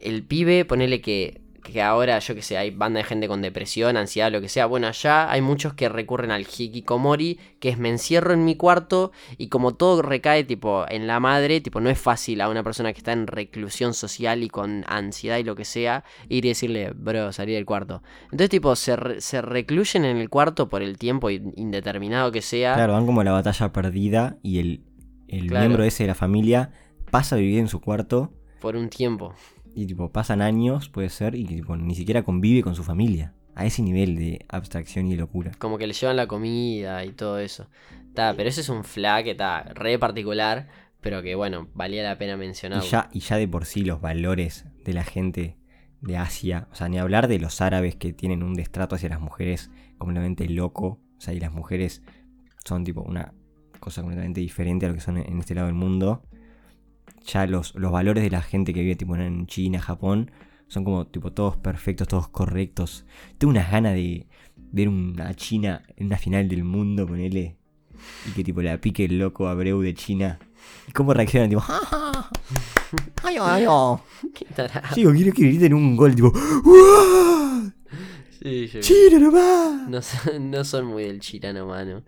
el 0.00 0.22
pibe, 0.24 0.64
ponele 0.64 1.00
que, 1.00 1.40
que 1.64 1.82
ahora, 1.82 2.18
yo 2.20 2.34
que 2.34 2.42
sé, 2.42 2.56
hay 2.58 2.70
banda 2.70 2.98
de 2.98 3.04
gente 3.04 3.26
con 3.26 3.42
depresión, 3.42 3.96
ansiedad, 3.96 4.30
lo 4.30 4.40
que 4.40 4.48
sea. 4.48 4.66
Bueno, 4.66 4.86
allá 4.86 5.30
hay 5.30 5.40
muchos 5.40 5.74
que 5.74 5.88
recurren 5.88 6.30
al 6.30 6.42
hikikomori, 6.42 7.40
que 7.58 7.70
es 7.70 7.78
me 7.78 7.88
encierro 7.88 8.32
en 8.34 8.44
mi 8.44 8.54
cuarto 8.54 9.12
y 9.38 9.48
como 9.48 9.74
todo 9.74 10.02
recae, 10.02 10.44
tipo, 10.44 10.84
en 10.88 11.06
la 11.06 11.20
madre, 11.20 11.60
tipo, 11.60 11.80
no 11.80 11.88
es 11.90 11.98
fácil 11.98 12.40
a 12.42 12.48
una 12.48 12.62
persona 12.62 12.92
que 12.92 12.98
está 12.98 13.12
en 13.12 13.26
reclusión 13.26 13.94
social 13.94 14.42
y 14.42 14.48
con 14.48 14.84
ansiedad 14.88 15.38
y 15.38 15.42
lo 15.42 15.56
que 15.56 15.64
sea, 15.64 16.04
ir 16.28 16.44
y 16.44 16.48
decirle, 16.48 16.92
bro, 16.94 17.32
salí 17.32 17.54
del 17.54 17.64
cuarto. 17.64 18.02
Entonces, 18.24 18.50
tipo, 18.50 18.76
se, 18.76 18.96
re- 18.96 19.20
se 19.20 19.40
recluyen 19.42 20.04
en 20.04 20.18
el 20.18 20.28
cuarto 20.28 20.68
por 20.68 20.82
el 20.82 20.98
tiempo 20.98 21.30
in- 21.30 21.54
indeterminado 21.56 22.30
que 22.30 22.42
sea. 22.42 22.74
Claro, 22.74 22.92
van 22.92 23.06
como 23.06 23.24
la 23.24 23.32
batalla 23.32 23.72
perdida 23.72 24.36
y 24.42 24.58
el, 24.58 24.84
el 25.28 25.46
Claro. 25.48 25.64
miembro 25.66 25.84
ese 25.84 26.02
de 26.04 26.08
la 26.08 26.14
familia 26.14 26.72
pasa 27.10 27.36
a 27.36 27.38
vivir 27.38 27.58
en 27.58 27.68
su 27.68 27.80
cuarto 27.80 28.32
Por 28.60 28.76
un 28.76 28.90
tiempo. 28.90 29.34
Y 29.74 29.86
tipo 29.86 30.10
pasan 30.10 30.42
años, 30.42 30.88
puede 30.88 31.08
ser, 31.08 31.34
y 31.34 31.44
tipo, 31.44 31.76
ni 31.76 31.94
siquiera 31.94 32.22
convive 32.22 32.62
con 32.62 32.74
su 32.74 32.82
familia. 32.84 33.34
A 33.56 33.66
ese 33.66 33.82
nivel 33.82 34.16
de 34.16 34.44
abstracción 34.48 35.06
y 35.06 35.14
locura. 35.16 35.52
como 35.58 35.78
que 35.78 35.86
le 35.86 35.92
llevan 35.92 36.16
la 36.16 36.26
comida 36.26 37.04
y 37.04 37.12
todo 37.12 37.38
eso. 37.38 37.68
Ta, 38.12 38.34
pero 38.36 38.48
ese 38.48 38.62
es 38.62 38.68
un 38.68 38.82
flag 38.82 39.24
que 39.24 39.30
está 39.32 39.62
re 39.74 39.96
particular, 39.98 40.68
pero 41.00 41.22
que 41.22 41.34
bueno, 41.36 41.68
valía 41.74 42.02
la 42.02 42.18
pena 42.18 42.34
Y 42.34 42.36
mencionarlo. 42.38 42.84
ya, 42.84 43.08
y 43.12 43.20
ya 43.20 43.36
de 43.36 43.46
por 43.46 43.64
sí 43.64 43.84
los 43.84 44.00
valores 44.00 44.66
de 44.84 44.92
la 44.92 45.04
gente 45.04 45.56
de 46.00 46.16
Asia, 46.16 46.66
o 46.72 46.74
sea, 46.74 46.88
ni 46.88 46.98
hablar 46.98 47.28
de 47.28 47.38
los 47.38 47.60
árabes 47.60 47.94
que 47.96 48.12
tienen 48.12 48.42
un 48.42 48.54
destrato 48.54 48.96
hacia 48.96 49.08
las 49.08 49.20
mujeres 49.20 49.70
completamente 49.98 50.48
loco, 50.48 51.00
o 51.16 51.20
sea, 51.20 51.32
y 51.32 51.40
las 51.40 51.52
mujeres 51.52 52.02
son 52.64 52.82
tipo 52.84 53.02
una 53.02 53.34
cosa 53.80 54.00
completamente 54.02 54.40
diferente 54.40 54.86
a 54.86 54.88
lo 54.88 54.94
que 54.96 55.00
son 55.00 55.16
en 55.18 55.38
este 55.38 55.54
lado 55.54 55.66
del 55.68 55.76
mundo. 55.76 56.22
Ya 57.24 57.46
los, 57.46 57.74
los 57.74 57.90
valores 57.90 58.22
de 58.22 58.30
la 58.30 58.42
gente 58.42 58.72
que 58.74 58.82
vive 58.82 58.96
tipo 58.96 59.16
en 59.16 59.46
China, 59.46 59.80
Japón, 59.80 60.30
son 60.68 60.84
como 60.84 61.06
tipo 61.06 61.32
todos 61.32 61.56
perfectos, 61.56 62.06
todos 62.08 62.28
correctos. 62.28 63.06
Tengo 63.38 63.50
unas 63.50 63.70
ganas 63.70 63.94
de 63.94 64.26
ver 64.56 64.88
una 64.88 65.34
China 65.34 65.82
en 65.96 66.06
una 66.06 66.18
final 66.18 66.48
del 66.48 66.64
mundo, 66.64 67.06
ponele, 67.06 67.56
y 68.28 68.30
que 68.32 68.44
tipo 68.44 68.60
la 68.62 68.78
pique 68.80 69.04
el 69.06 69.18
loco 69.18 69.48
Abreu 69.48 69.80
de 69.80 69.94
China. 69.94 70.38
¿Y 70.88 70.92
cómo 70.92 71.14
reaccionan? 71.14 71.48
Tipo, 71.50 71.60
¡Ja, 71.62 71.78
ja! 71.78 72.30
¡Ay, 73.22 73.36
ay, 73.40 73.64
ay! 73.68 73.96
Qué 74.34 74.44
tarado. 74.46 74.94
Quiero 74.94 75.32
que 75.32 75.42
griten 75.46 75.74
un 75.74 75.96
gol 75.96 76.14
tipo 76.14 76.28
¡Uah! 76.64 77.70
Sí, 78.42 78.66
yo. 78.66 78.80
¡China 78.80 79.18
nomás! 79.20 79.88
No, 79.88 80.02
son- 80.02 80.50
no 80.50 80.64
son 80.64 80.86
muy 80.86 81.04
del 81.04 81.20
chirano, 81.20 81.66
mano. 81.66 82.02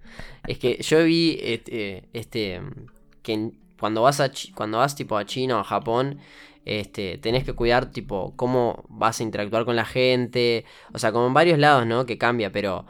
Es 0.46 0.58
que 0.58 0.78
yo 0.82 1.02
vi 1.04 1.38
este, 1.40 2.08
este 2.12 2.60
que 3.22 3.32
en- 3.32 3.58
cuando 3.78 4.02
vas 4.02 4.20
a 4.20 4.30
cuando 4.54 4.78
vas 4.78 4.94
tipo 4.94 5.16
a 5.16 5.24
China 5.24 5.56
o 5.56 5.60
a 5.60 5.64
Japón, 5.64 6.18
este, 6.64 7.18
tenés 7.18 7.44
que 7.44 7.52
cuidar 7.52 7.92
tipo 7.92 8.34
cómo 8.36 8.84
vas 8.88 9.20
a 9.20 9.22
interactuar 9.22 9.64
con 9.64 9.76
la 9.76 9.84
gente, 9.84 10.64
o 10.92 10.98
sea, 10.98 11.12
como 11.12 11.26
en 11.26 11.34
varios 11.34 11.58
lados, 11.58 11.86
¿no? 11.86 12.06
Que 12.06 12.18
cambia, 12.18 12.50
pero 12.52 12.86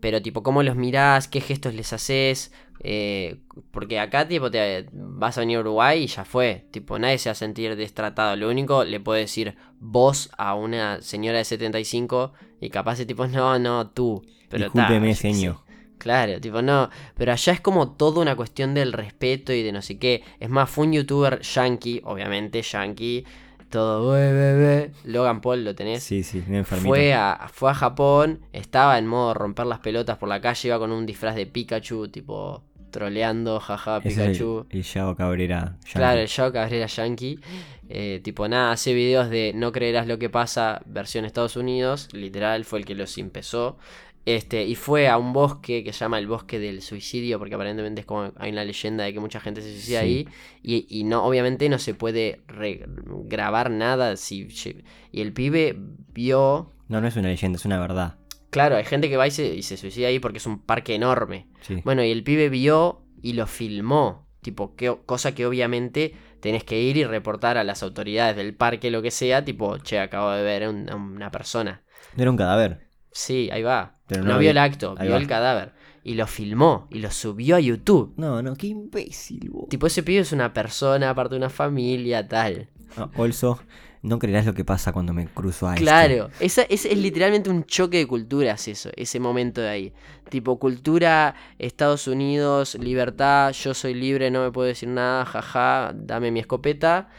pero 0.00 0.22
tipo 0.22 0.42
cómo 0.42 0.62
los 0.62 0.76
mirás, 0.76 1.28
qué 1.28 1.40
gestos 1.40 1.74
les 1.74 1.92
haces, 1.92 2.52
eh, 2.82 3.36
porque 3.70 4.00
acá 4.00 4.26
tipo 4.26 4.50
te 4.50 4.88
vas 4.92 5.36
a 5.36 5.40
venir 5.40 5.58
a 5.58 5.60
Uruguay 5.60 6.04
y 6.04 6.06
ya 6.06 6.24
fue, 6.24 6.66
tipo 6.70 6.98
nadie 6.98 7.18
se 7.18 7.28
va 7.28 7.32
a 7.32 7.34
sentir 7.34 7.76
destratado, 7.76 8.36
lo 8.36 8.48
único 8.48 8.84
le 8.84 9.00
puede 9.00 9.20
decir 9.20 9.56
vos 9.78 10.30
a 10.38 10.54
una 10.54 11.02
señora 11.02 11.38
de 11.38 11.44
75 11.44 12.32
y 12.60 12.70
capaz 12.70 12.96
de 12.98 13.06
tipo 13.06 13.26
no, 13.26 13.58
no, 13.58 13.90
tú, 13.90 14.24
pero 14.48 14.64
Discúlpeme, 14.64 15.14
señor. 15.14 15.69
Claro, 16.00 16.40
tipo, 16.40 16.62
no. 16.62 16.88
Pero 17.16 17.32
allá 17.32 17.52
es 17.52 17.60
como 17.60 17.90
toda 17.92 18.20
una 18.22 18.34
cuestión 18.34 18.72
del 18.74 18.92
respeto 18.92 19.52
y 19.52 19.62
de 19.62 19.70
no 19.70 19.82
sé 19.82 19.98
qué. 19.98 20.24
Es 20.40 20.48
más, 20.48 20.68
fue 20.70 20.86
un 20.86 20.94
youtuber 20.94 21.40
yankee, 21.42 22.00
obviamente, 22.04 22.62
yankee. 22.62 23.24
Todo, 23.68 24.02
"Bue, 24.08 24.32
bue, 24.32 24.54
bue". 24.56 24.90
Logan 25.04 25.40
Paul, 25.42 25.62
¿lo 25.64 25.74
tenés? 25.74 26.02
Sí, 26.02 26.22
sí, 26.24 26.42
enfermito. 26.48 26.88
Fue 26.88 27.12
a, 27.14 27.48
fue 27.52 27.70
a 27.70 27.74
Japón, 27.74 28.40
estaba 28.52 28.98
en 28.98 29.06
modo 29.06 29.34
romper 29.34 29.66
las 29.66 29.78
pelotas 29.80 30.16
por 30.18 30.28
la 30.28 30.40
calle, 30.40 30.68
iba 30.68 30.78
con 30.78 30.90
un 30.90 31.04
disfraz 31.06 31.36
de 31.36 31.46
Pikachu, 31.46 32.08
tipo, 32.08 32.64
troleando, 32.90 33.60
jaja, 33.60 33.98
Ese 33.98 34.08
es 34.08 34.18
el- 34.18 34.26
Pikachu. 34.32 34.66
el, 34.70 34.82
Yao 34.82 35.14
Cabrera. 35.14 35.60
yankee. 35.84 35.92
Claro, 35.92 36.20
el 36.20 36.26
Yao 36.26 36.52
Cabrera 36.52 36.86
Yankee. 36.86 37.38
Eh, 37.92 38.20
tipo, 38.24 38.48
nada, 38.48 38.72
hace 38.72 38.94
videos 38.94 39.30
de 39.30 39.52
no 39.54 39.70
creerás 39.72 40.06
lo 40.06 40.18
que 40.18 40.30
pasa, 40.30 40.80
versión 40.86 41.24
Estados 41.24 41.56
Unidos. 41.56 42.08
Literal, 42.12 42.64
fue 42.64 42.78
el 42.80 42.84
que 42.84 42.94
los 42.94 43.18
empezó. 43.18 43.78
Este, 44.26 44.64
y 44.64 44.74
fue 44.74 45.08
a 45.08 45.16
un 45.16 45.32
bosque 45.32 45.82
que 45.82 45.92
se 45.92 46.00
llama 46.00 46.18
el 46.18 46.26
bosque 46.26 46.58
del 46.58 46.82
suicidio, 46.82 47.38
porque 47.38 47.54
aparentemente 47.54 48.02
es 48.02 48.06
como 48.06 48.32
hay 48.36 48.52
una 48.52 48.64
leyenda 48.64 49.04
de 49.04 49.12
que 49.14 49.20
mucha 49.20 49.40
gente 49.40 49.62
se 49.62 49.72
suicida 49.72 50.00
Sí. 50.00 50.06
ahí. 50.06 50.28
Y, 50.62 50.86
y 50.90 51.04
no, 51.04 51.24
obviamente 51.24 51.68
no 51.68 51.78
se 51.78 51.94
puede 51.94 52.42
grabar 53.24 53.70
nada. 53.70 54.16
Si, 54.16 54.48
y 55.12 55.20
el 55.20 55.32
pibe 55.32 55.76
vio. 56.12 56.72
No, 56.88 57.00
no 57.00 57.08
es 57.08 57.16
una 57.16 57.28
leyenda, 57.28 57.56
es 57.56 57.64
una 57.64 57.80
verdad. 57.80 58.16
Claro, 58.50 58.76
hay 58.76 58.84
gente 58.84 59.08
que 59.08 59.16
va 59.16 59.26
y 59.26 59.30
se, 59.30 59.54
y 59.54 59.62
se 59.62 59.76
suicida 59.76 60.08
ahí 60.08 60.18
porque 60.18 60.38
es 60.38 60.46
un 60.46 60.60
parque 60.60 60.94
enorme. 60.94 61.46
Sí. 61.62 61.80
Bueno, 61.84 62.02
y 62.04 62.10
el 62.10 62.24
pibe 62.24 62.48
vio 62.48 63.02
y 63.22 63.34
lo 63.34 63.46
filmó. 63.46 64.28
Tipo, 64.42 64.74
que, 64.74 64.96
cosa 65.06 65.34
que 65.34 65.44
obviamente 65.46 66.14
tenés 66.40 66.64
que 66.64 66.80
ir 66.80 66.96
y 66.96 67.04
reportar 67.04 67.58
a 67.58 67.64
las 67.64 67.82
autoridades 67.82 68.36
del 68.36 68.54
parque, 68.54 68.90
lo 68.90 69.02
que 69.02 69.10
sea. 69.10 69.44
Tipo, 69.44 69.78
che, 69.78 69.98
acabo 69.98 70.30
de 70.30 70.42
ver 70.42 70.64
a 70.64 70.70
un- 70.70 70.90
a 70.90 70.96
una 70.96 71.30
persona. 71.30 71.82
No 72.16 72.22
era 72.22 72.30
un 72.30 72.36
cadáver. 72.36 72.88
Sí, 73.12 73.50
ahí 73.52 73.62
va. 73.62 73.99
Pero 74.10 74.24
no, 74.24 74.32
no 74.32 74.38
vio 74.38 74.48
vi- 74.48 74.50
el 74.50 74.58
acto, 74.58 74.94
vio 74.96 75.12
va. 75.12 75.16
el 75.16 75.26
cadáver. 75.26 75.72
Y 76.04 76.14
lo 76.14 76.26
filmó 76.26 76.86
y 76.90 76.98
lo 76.98 77.10
subió 77.10 77.56
a 77.56 77.60
YouTube. 77.60 78.12
No, 78.16 78.42
no, 78.42 78.54
qué 78.56 78.66
imbécil, 78.68 79.48
vos. 79.50 79.68
Tipo, 79.68 79.86
ese 79.86 80.02
pibe 80.02 80.20
es 80.20 80.32
una 80.32 80.52
persona, 80.52 81.10
aparte 81.10 81.34
de 81.34 81.38
una 81.38 81.50
familia, 81.50 82.26
tal. 82.26 82.68
Ah, 82.96 83.08
also, 83.16 83.60
no 84.02 84.18
creerás 84.18 84.46
lo 84.46 84.54
que 84.54 84.64
pasa 84.64 84.92
cuando 84.92 85.12
me 85.12 85.26
cruzo 85.28 85.68
a 85.68 85.74
este. 85.74 85.84
Claro, 85.84 86.30
esa, 86.40 86.62
es, 86.62 86.86
es 86.86 86.96
literalmente 86.98 87.50
un 87.50 87.64
choque 87.64 87.98
de 87.98 88.06
culturas 88.06 88.66
eso, 88.66 88.90
ese 88.96 89.20
momento 89.20 89.60
de 89.60 89.68
ahí. 89.68 89.92
Tipo, 90.30 90.58
cultura, 90.58 91.34
Estados 91.58 92.08
Unidos, 92.08 92.76
libertad, 92.80 93.52
yo 93.52 93.74
soy 93.74 93.94
libre, 93.94 94.30
no 94.30 94.42
me 94.42 94.50
puedo 94.50 94.66
decir 94.68 94.88
nada, 94.88 95.24
jaja, 95.26 95.92
dame 95.94 96.30
mi 96.30 96.40
escopeta. 96.40 97.10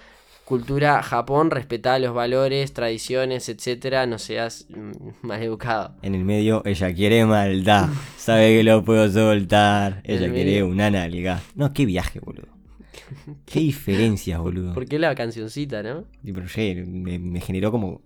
Cultura, 0.51 1.01
Japón, 1.01 1.49
respetá 1.49 1.97
los 1.97 2.13
valores, 2.13 2.73
tradiciones, 2.73 3.47
etcétera, 3.47 4.05
no 4.05 4.17
seas 4.19 4.67
mm, 4.69 5.25
maleducado. 5.25 5.95
En 6.01 6.13
el 6.13 6.25
medio, 6.25 6.61
ella 6.65 6.93
quiere 6.93 7.25
maldad. 7.25 7.87
Sabe 8.17 8.57
que 8.57 8.63
lo 8.63 8.83
puedo 8.83 9.09
soltar. 9.09 10.01
Ella 10.03 10.25
el 10.25 10.33
quiere 10.33 10.51
medio- 10.51 10.67
una 10.67 10.91
nalga. 10.91 11.41
No, 11.55 11.71
qué 11.71 11.85
viaje, 11.85 12.19
boludo. 12.19 12.49
Qué 13.45 13.59
diferencias, 13.61 14.39
boludo. 14.39 14.73
¿Por 14.73 14.85
qué 14.85 14.99
la 14.99 15.15
cancioncita, 15.15 15.81
no? 15.83 16.03
Tipo, 16.23 16.41
no 16.41 16.47
sé, 16.49 16.83
me, 16.85 17.17
me 17.17 17.39
generó 17.39 17.71
como 17.71 18.01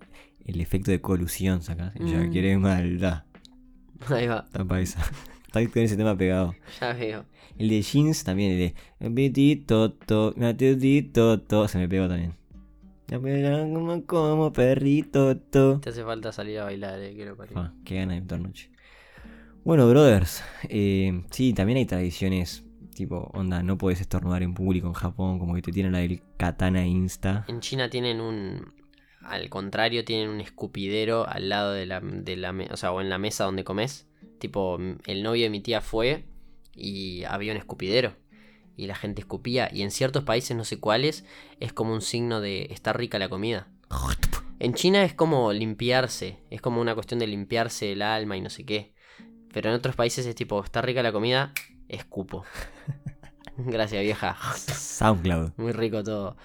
el 0.45 0.61
efecto 0.61 0.91
de 0.91 1.01
colusión, 1.01 1.61
¿sacás? 1.63 1.95
Ella 1.95 2.19
Mm. 2.19 2.31
quiere 2.31 2.57
maldad. 2.59 3.23
Ahí 4.09 4.27
va, 4.27 4.45
Tapa 4.51 4.79
esa. 4.81 4.99
Está 5.57 5.71
con 5.71 5.83
ese 5.83 5.95
tema 5.95 6.17
pegado. 6.17 6.53
ya 6.81 6.91
veo. 6.91 7.25
El 7.57 7.69
de 7.69 7.81
jeans 7.81 8.25
también, 8.25 8.73
el 8.99 9.15
de 9.15 9.63
Toto, 9.65 10.33
Toto, 11.13 11.67
se 11.69 11.77
me 11.77 11.87
pegó 11.87 12.09
también. 12.09 12.33
Como, 13.07 14.05
como 14.05 14.51
perrito 14.51 15.37
to. 15.37 15.79
Te 15.79 15.91
hace 15.91 16.03
falta 16.03 16.33
salir 16.33 16.59
a 16.59 16.65
bailar, 16.65 16.99
eh, 16.99 17.13
quiero 17.15 17.37
parir. 17.37 17.57
Ah, 17.57 17.71
qué 17.85 17.95
ganas 17.95 18.19
de 18.19 18.27
toda 18.27 18.41
noche. 18.41 18.69
Bueno, 19.63 19.87
brothers, 19.87 20.43
eh, 20.67 21.23
sí, 21.31 21.53
también 21.53 21.77
hay 21.77 21.85
tradiciones, 21.85 22.65
tipo, 22.93 23.31
onda, 23.33 23.63
no 23.63 23.77
puedes 23.77 24.01
estornudar 24.01 24.43
en 24.43 24.53
público 24.55 24.87
en 24.87 24.93
Japón, 24.93 25.39
como 25.39 25.55
que 25.55 25.61
te 25.61 25.71
tienen 25.71 25.93
la 25.93 25.99
del 25.99 26.21
katana 26.35 26.85
insta. 26.85 27.45
En 27.47 27.61
China 27.61 27.89
tienen 27.89 28.19
un. 28.19 28.73
Al 29.21 29.49
contrario, 29.49 30.03
tienen 30.03 30.29
un 30.29 30.41
escupidero 30.41 31.25
al 31.27 31.47
lado 31.47 31.71
de 31.71 31.85
la, 31.85 32.01
de 32.01 32.35
la 32.35 32.53
o 32.71 32.77
sea, 32.77 32.91
o 32.91 32.99
en 32.99 33.09
la 33.09 33.17
mesa 33.17 33.45
donde 33.45 33.63
comes. 33.63 34.07
Tipo, 34.39 34.77
el 35.05 35.23
novio 35.23 35.43
de 35.43 35.49
mi 35.49 35.61
tía 35.61 35.81
fue 35.81 36.25
y 36.73 37.23
había 37.23 37.51
un 37.51 37.57
escupidero. 37.57 38.15
Y 38.77 38.87
la 38.87 38.95
gente 38.95 39.21
escupía. 39.21 39.69
Y 39.71 39.81
en 39.83 39.91
ciertos 39.91 40.23
países, 40.23 40.55
no 40.55 40.65
sé 40.65 40.79
cuáles, 40.79 41.25
es 41.59 41.71
como 41.71 41.93
un 41.93 42.01
signo 42.01 42.41
de 42.41 42.67
está 42.71 42.93
rica 42.93 43.17
la 43.19 43.29
comida. 43.29 43.69
En 44.59 44.73
China 44.73 45.03
es 45.03 45.13
como 45.13 45.53
limpiarse. 45.53 46.39
Es 46.49 46.61
como 46.61 46.81
una 46.81 46.93
cuestión 46.93 47.19
de 47.19 47.27
limpiarse 47.27 47.93
el 47.93 48.01
alma 48.01 48.35
y 48.35 48.41
no 48.41 48.49
sé 48.49 48.65
qué. 48.65 48.93
Pero 49.53 49.69
en 49.69 49.75
otros 49.75 49.95
países 49.95 50.25
es 50.25 50.35
tipo, 50.35 50.61
está 50.63 50.81
rica 50.81 51.01
la 51.01 51.13
comida, 51.13 51.53
escupo. 51.87 52.43
Gracias, 53.57 54.03
vieja. 54.03 54.37
SoundCloud. 54.55 55.51
Muy 55.55 55.71
rico 55.71 56.03
todo. 56.03 56.35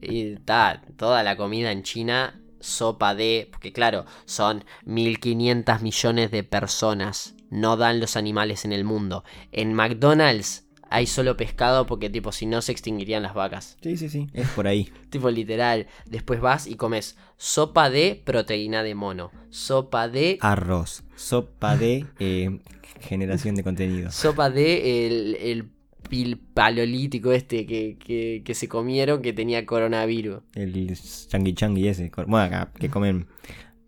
Y 0.00 0.36
ta, 0.36 0.82
toda 0.96 1.22
la 1.22 1.36
comida 1.36 1.72
en 1.72 1.82
China 1.82 2.40
sopa 2.64 3.14
de, 3.14 3.48
porque 3.50 3.72
claro, 3.72 4.06
son 4.24 4.64
1500 4.86 5.82
millones 5.82 6.30
de 6.30 6.42
personas, 6.42 7.34
no 7.50 7.76
dan 7.76 8.00
los 8.00 8.16
animales 8.16 8.64
en 8.64 8.72
el 8.72 8.84
mundo. 8.84 9.24
En 9.52 9.74
McDonald's 9.74 10.64
hay 10.90 11.06
solo 11.06 11.36
pescado 11.36 11.86
porque 11.86 12.08
tipo 12.08 12.32
si 12.32 12.46
no 12.46 12.62
se 12.62 12.72
extinguirían 12.72 13.22
las 13.22 13.34
vacas. 13.34 13.76
Sí, 13.82 13.96
sí, 13.96 14.08
sí. 14.08 14.28
Es 14.32 14.48
por 14.48 14.66
ahí. 14.66 14.92
Tipo 15.10 15.30
literal, 15.30 15.86
después 16.06 16.40
vas 16.40 16.66
y 16.66 16.76
comes 16.76 17.16
sopa 17.36 17.90
de 17.90 18.20
proteína 18.24 18.82
de 18.82 18.94
mono, 18.94 19.30
sopa 19.50 20.08
de 20.08 20.38
Arroz. 20.40 21.02
Sopa 21.16 21.76
de 21.76 22.06
eh, 22.18 22.60
generación 23.00 23.54
de 23.54 23.62
contenido. 23.62 24.10
sopa 24.10 24.50
de 24.50 25.06
el, 25.06 25.36
el 25.36 25.70
pil 26.08 26.38
paleolítico 26.38 27.32
este 27.32 27.66
que, 27.66 27.96
que, 27.98 28.42
que 28.44 28.54
se 28.54 28.68
comieron 28.68 29.22
que 29.22 29.32
tenía 29.32 29.64
coronavirus. 29.66 30.42
El 30.54 30.96
changi 31.28 31.54
changi 31.54 31.88
ese. 31.88 32.10
Bueno, 32.14 32.38
acá, 32.38 32.72
que 32.78 32.88
comen 32.90 33.26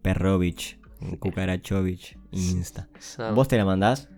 Perrovich, 0.02 0.78
Cucarachovich, 1.18 2.16
Insta. 2.32 2.88
So- 2.98 3.34
¿Vos 3.34 3.48
te 3.48 3.56
la 3.56 3.64
mandás? 3.64 4.08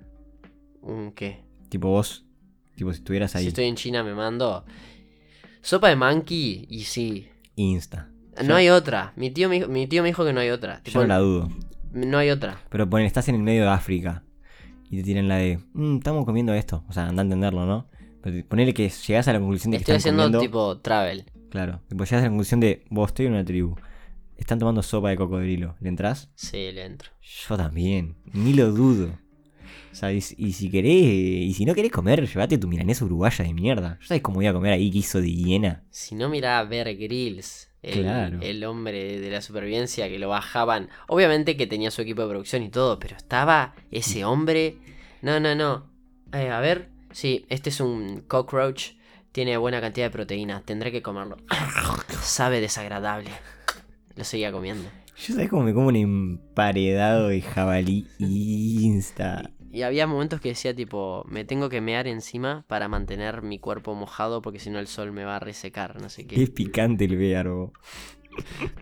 ¿Un 0.82 1.12
qué? 1.12 1.42
Tipo 1.68 1.88
vos, 1.88 2.24
tipo 2.76 2.92
si 2.92 2.98
estuvieras 2.98 3.34
ahí. 3.36 3.42
Si 3.44 3.48
estoy 3.48 3.64
en 3.66 3.74
China 3.76 4.02
me 4.02 4.14
mando 4.14 4.64
sopa 5.60 5.88
de 5.88 5.96
monkey 5.96 6.66
y 6.70 6.80
sí. 6.84 7.28
Insta. 7.56 8.10
No 8.44 8.54
hay 8.54 8.68
otra. 8.68 9.12
Mi 9.16 9.30
tío 9.30 9.48
me, 9.48 9.56
dijo- 9.56 9.68
mi 9.68 9.86
tío 9.88 10.02
me 10.02 10.08
dijo 10.10 10.24
que 10.24 10.32
no 10.32 10.40
hay 10.40 10.50
otra. 10.50 10.80
Tipo, 10.82 11.00
Yo 11.00 11.02
no 11.02 11.08
la 11.08 11.18
dudo. 11.18 11.48
no 11.92 12.18
hay 12.18 12.30
otra. 12.30 12.60
Pero 12.70 12.88
ponen, 12.88 13.06
estás 13.06 13.28
en 13.28 13.34
el 13.34 13.42
medio 13.42 13.62
de 13.62 13.68
África 13.70 14.22
y 14.90 14.96
te 14.98 15.02
tienen 15.02 15.28
la 15.28 15.36
de, 15.36 15.58
"Mm, 15.74 15.96
estamos 15.98 16.24
comiendo 16.24 16.54
esto. 16.54 16.84
O 16.88 16.92
sea, 16.92 17.08
anda 17.08 17.22
a 17.22 17.24
entenderlo, 17.24 17.66
¿no? 17.66 17.86
Pero 18.22 18.44
ponele 18.46 18.74
que 18.74 18.88
llegás 18.88 19.28
a 19.28 19.32
la 19.32 19.38
conclusión 19.40 19.70
de 19.70 19.78
que 19.78 19.82
Estoy 19.82 19.96
están 19.96 20.10
haciendo 20.12 20.22
comiendo. 20.24 20.40
tipo 20.40 20.78
travel. 20.80 21.24
Claro, 21.50 21.80
tipo 21.88 22.04
llegás 22.04 22.20
a 22.20 22.22
la 22.24 22.28
conclusión 22.28 22.60
de, 22.60 22.84
vos 22.90 23.08
estoy 23.08 23.26
en 23.26 23.32
una 23.32 23.44
tribu. 23.44 23.76
Están 24.36 24.58
tomando 24.58 24.82
sopa 24.82 25.10
de 25.10 25.16
cocodrilo. 25.16 25.74
¿Le 25.80 25.88
entrás? 25.88 26.30
Sí, 26.34 26.70
le 26.72 26.84
entro. 26.84 27.10
Yo 27.48 27.56
también, 27.56 28.16
ni 28.32 28.52
lo 28.54 28.70
dudo. 28.72 29.18
O 29.90 29.94
sea, 29.94 30.12
y, 30.12 30.20
si- 30.20 30.34
y 30.38 30.52
si 30.52 30.70
querés, 30.70 30.92
y 30.92 31.52
si 31.54 31.64
no 31.64 31.74
querés 31.74 31.90
comer, 31.90 32.24
llévate 32.26 32.56
tu 32.58 32.68
milanesa 32.68 33.04
uruguaya 33.04 33.44
de 33.44 33.52
mierda. 33.54 33.98
¿Yo 34.00 34.06
sabes 34.06 34.22
cómo 34.22 34.36
voy 34.36 34.46
a 34.46 34.52
comer 34.52 34.72
ahí 34.74 34.90
guiso 34.90 35.20
de 35.20 35.32
hiena? 35.32 35.82
Si 35.90 36.14
no 36.14 36.28
mirá 36.28 36.58
a 36.60 36.64
Bear 36.64 36.94
Grylls, 36.94 37.67
el, 37.82 38.00
Claro. 38.02 38.38
el 38.42 38.64
hombre 38.64 39.20
de 39.20 39.30
la 39.30 39.40
supervivencia 39.40 40.08
que 40.08 40.18
lo 40.18 40.28
bajaban. 40.28 40.88
Obviamente 41.06 41.56
que 41.56 41.66
tenía 41.66 41.90
su 41.90 42.02
equipo 42.02 42.22
de 42.22 42.28
producción 42.28 42.62
y 42.62 42.68
todo, 42.70 42.98
pero 42.98 43.16
estaba 43.16 43.74
ese 43.90 44.24
hombre. 44.24 44.76
No, 45.22 45.40
no, 45.40 45.54
no. 45.54 45.86
Eh, 46.32 46.50
a 46.50 46.60
ver, 46.60 46.90
sí, 47.12 47.46
este 47.48 47.70
es 47.70 47.80
un 47.80 48.20
cockroach. 48.26 48.92
Tiene 49.32 49.56
buena 49.56 49.80
cantidad 49.80 50.06
de 50.06 50.10
proteína. 50.10 50.62
Tendré 50.64 50.90
que 50.90 51.02
comerlo. 51.02 51.36
Sabe 52.22 52.60
desagradable. 52.60 53.30
Lo 54.16 54.24
seguía 54.24 54.50
comiendo. 54.50 54.88
Yo 55.16 55.34
sabes 55.34 55.48
cómo 55.48 55.62
me 55.64 55.74
como 55.74 55.88
un 55.88 55.96
emparedado 55.96 57.28
de 57.28 57.40
jabalí 57.42 58.06
insta. 58.18 59.50
Y 59.78 59.84
había 59.84 60.08
momentos 60.08 60.40
que 60.40 60.48
decía 60.48 60.74
tipo, 60.74 61.24
me 61.28 61.44
tengo 61.44 61.68
que 61.68 61.80
mear 61.80 62.08
encima 62.08 62.64
para 62.66 62.88
mantener 62.88 63.42
mi 63.42 63.60
cuerpo 63.60 63.94
mojado 63.94 64.42
porque 64.42 64.58
si 64.58 64.70
no 64.70 64.80
el 64.80 64.88
sol 64.88 65.12
me 65.12 65.22
va 65.22 65.36
a 65.36 65.38
resecar, 65.38 66.02
no 66.02 66.08
sé 66.08 66.26
qué. 66.26 66.42
Es 66.42 66.50
picante 66.50 67.04
el 67.04 67.16
verbo. 67.16 67.72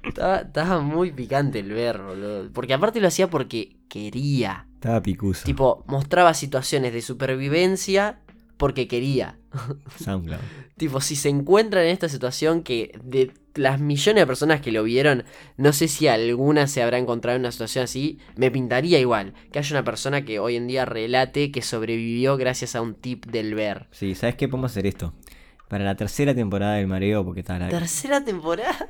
Estaba, 0.02 0.38
estaba 0.38 0.80
muy 0.80 1.12
picante 1.12 1.58
el 1.58 1.70
ver, 1.70 2.00
boludo. 2.00 2.50
Porque 2.50 2.72
aparte 2.72 3.02
lo 3.02 3.08
hacía 3.08 3.28
porque 3.28 3.76
quería. 3.90 4.68
Estaba 4.72 5.02
picuso. 5.02 5.44
Tipo, 5.44 5.84
mostraba 5.86 6.32
situaciones 6.32 6.94
de 6.94 7.02
supervivencia 7.02 8.20
porque 8.56 8.88
quería. 8.88 9.38
SoundCloud. 10.02 10.40
Tipo, 10.78 11.02
si 11.02 11.14
se 11.14 11.28
encuentran 11.28 11.84
en 11.84 11.90
esta 11.90 12.08
situación 12.08 12.62
que 12.62 12.98
de 13.04 13.34
las 13.56 13.80
millones 13.80 14.22
de 14.22 14.26
personas 14.26 14.60
que 14.60 14.72
lo 14.72 14.82
vieron, 14.82 15.24
no 15.56 15.72
sé 15.72 15.88
si 15.88 16.08
alguna 16.08 16.66
se 16.66 16.82
habrá 16.82 16.98
encontrado 16.98 17.36
en 17.36 17.42
una 17.42 17.52
situación 17.52 17.84
así, 17.84 18.18
me 18.36 18.50
pintaría 18.50 18.98
igual. 18.98 19.34
Que 19.52 19.58
haya 19.58 19.74
una 19.74 19.84
persona 19.84 20.24
que 20.24 20.38
hoy 20.38 20.56
en 20.56 20.66
día 20.66 20.84
relate 20.84 21.50
que 21.50 21.62
sobrevivió 21.62 22.36
gracias 22.36 22.76
a 22.76 22.80
un 22.80 22.94
tip 22.94 23.26
del 23.26 23.54
ver. 23.54 23.86
Sí, 23.90 24.14
¿sabes 24.14 24.36
qué? 24.36 24.48
Podemos 24.48 24.72
hacer 24.72 24.86
esto. 24.86 25.14
Para 25.68 25.84
la 25.84 25.96
tercera 25.96 26.34
temporada 26.34 26.74
del 26.74 26.86
mareo, 26.86 27.24
porque 27.24 27.40
está 27.40 27.58
la, 27.58 27.68
Tercera 27.68 28.24
temporada. 28.24 28.88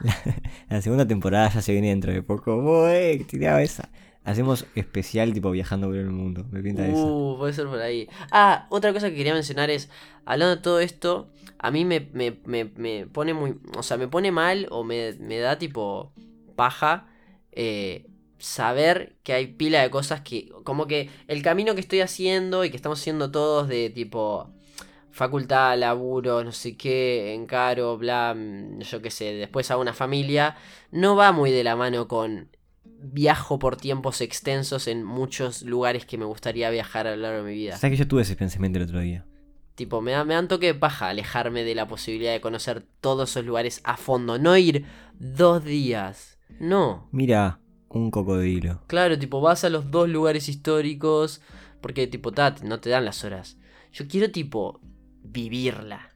la 0.68 0.80
segunda 0.80 1.06
temporada 1.06 1.50
ya 1.52 1.60
se 1.60 1.72
viene 1.72 1.88
dentro 1.88 2.12
de 2.12 2.22
poco. 2.22 2.60
Voy, 2.62 3.24
tiraba 3.28 3.62
esa. 3.62 3.88
Hacemos 4.28 4.66
especial 4.74 5.32
tipo 5.32 5.50
viajando 5.50 5.86
por 5.86 5.96
el 5.96 6.10
mundo. 6.10 6.44
Me 6.50 6.62
pinta 6.62 6.86
eso. 6.86 7.08
Uh, 7.08 7.38
puede 7.38 7.54
ser 7.54 7.66
por 7.66 7.80
ahí. 7.80 8.08
Ah, 8.30 8.66
otra 8.68 8.92
cosa 8.92 9.08
que 9.08 9.16
quería 9.16 9.32
mencionar 9.32 9.70
es, 9.70 9.88
hablando 10.26 10.56
de 10.56 10.62
todo 10.62 10.80
esto, 10.80 11.30
a 11.58 11.70
mí 11.70 11.86
me, 11.86 12.00
me- 12.12 12.38
me- 12.44 12.66
me 12.76 13.06
pone 13.06 13.32
muy, 13.32 13.58
o 13.74 13.82
sea, 13.82 13.96
me 13.96 14.06
pone 14.06 14.30
mal 14.30 14.66
o 14.70 14.84
me, 14.84 15.12
da 15.38 15.58
tipo 15.58 16.12
paja 16.56 17.06
eh, 17.52 18.06
saber 18.36 19.16
que 19.22 19.32
hay 19.32 19.46
pila 19.46 19.80
de 19.80 19.88
cosas 19.90 20.20
que, 20.20 20.50
como 20.62 20.86
que 20.86 21.08
el 21.26 21.42
camino 21.42 21.74
que 21.74 21.80
estoy 21.80 22.00
haciendo 22.02 22.64
y 22.66 22.70
que 22.70 22.76
estamos 22.76 23.00
haciendo 23.00 23.30
todos 23.30 23.66
de 23.66 23.88
tipo 23.88 24.50
facultad, 25.10 25.76
laburo, 25.78 26.44
no 26.44 26.52
sé 26.52 26.76
qué, 26.76 27.32
encaro, 27.34 27.96
bla, 27.98 28.34
mm, 28.36 28.80
yo 28.80 29.00
qué 29.02 29.10
sé, 29.10 29.32
después 29.34 29.70
hago 29.70 29.80
una 29.80 29.94
familia, 29.94 30.56
no 30.92 31.16
va 31.16 31.32
muy 31.32 31.50
de 31.50 31.64
la 31.64 31.76
mano 31.76 32.06
con 32.08 32.50
viajo 33.00 33.58
por 33.58 33.76
tiempos 33.76 34.20
extensos 34.20 34.88
en 34.88 35.04
muchos 35.04 35.62
lugares 35.62 36.04
que 36.04 36.18
me 36.18 36.24
gustaría 36.24 36.70
viajar 36.70 37.06
a 37.06 37.16
lo 37.16 37.22
largo 37.22 37.44
de 37.44 37.50
mi 37.50 37.56
vida. 37.56 37.76
¿Sabes 37.76 37.96
que 37.98 38.04
yo 38.04 38.08
tuve 38.08 38.22
ese 38.22 38.36
pensamiento 38.36 38.78
el 38.78 38.84
otro 38.84 39.00
día? 39.00 39.24
Tipo, 39.74 40.00
me 40.00 40.10
da, 40.10 40.24
me 40.24 40.34
da 40.34 40.40
un 40.40 40.48
toque 40.48 40.66
de 40.66 40.74
paja 40.74 41.08
alejarme 41.08 41.62
de 41.62 41.76
la 41.76 41.86
posibilidad 41.86 42.32
de 42.32 42.40
conocer 42.40 42.84
todos 43.00 43.30
esos 43.30 43.44
lugares 43.44 43.80
a 43.84 43.96
fondo. 43.96 44.38
No 44.38 44.56
ir 44.56 44.84
dos 45.18 45.64
días. 45.64 46.38
No. 46.58 47.08
Mira, 47.12 47.60
un 47.88 48.10
cocodrilo. 48.10 48.82
Claro, 48.88 49.16
tipo, 49.18 49.40
vas 49.40 49.62
a 49.62 49.70
los 49.70 49.92
dos 49.92 50.08
lugares 50.08 50.48
históricos. 50.48 51.40
Porque, 51.80 52.08
tipo, 52.08 52.32
tat, 52.32 52.62
no 52.62 52.80
te 52.80 52.90
dan 52.90 53.04
las 53.04 53.22
horas. 53.24 53.56
Yo 53.92 54.08
quiero, 54.08 54.32
tipo, 54.32 54.80
vivirla. 55.22 56.07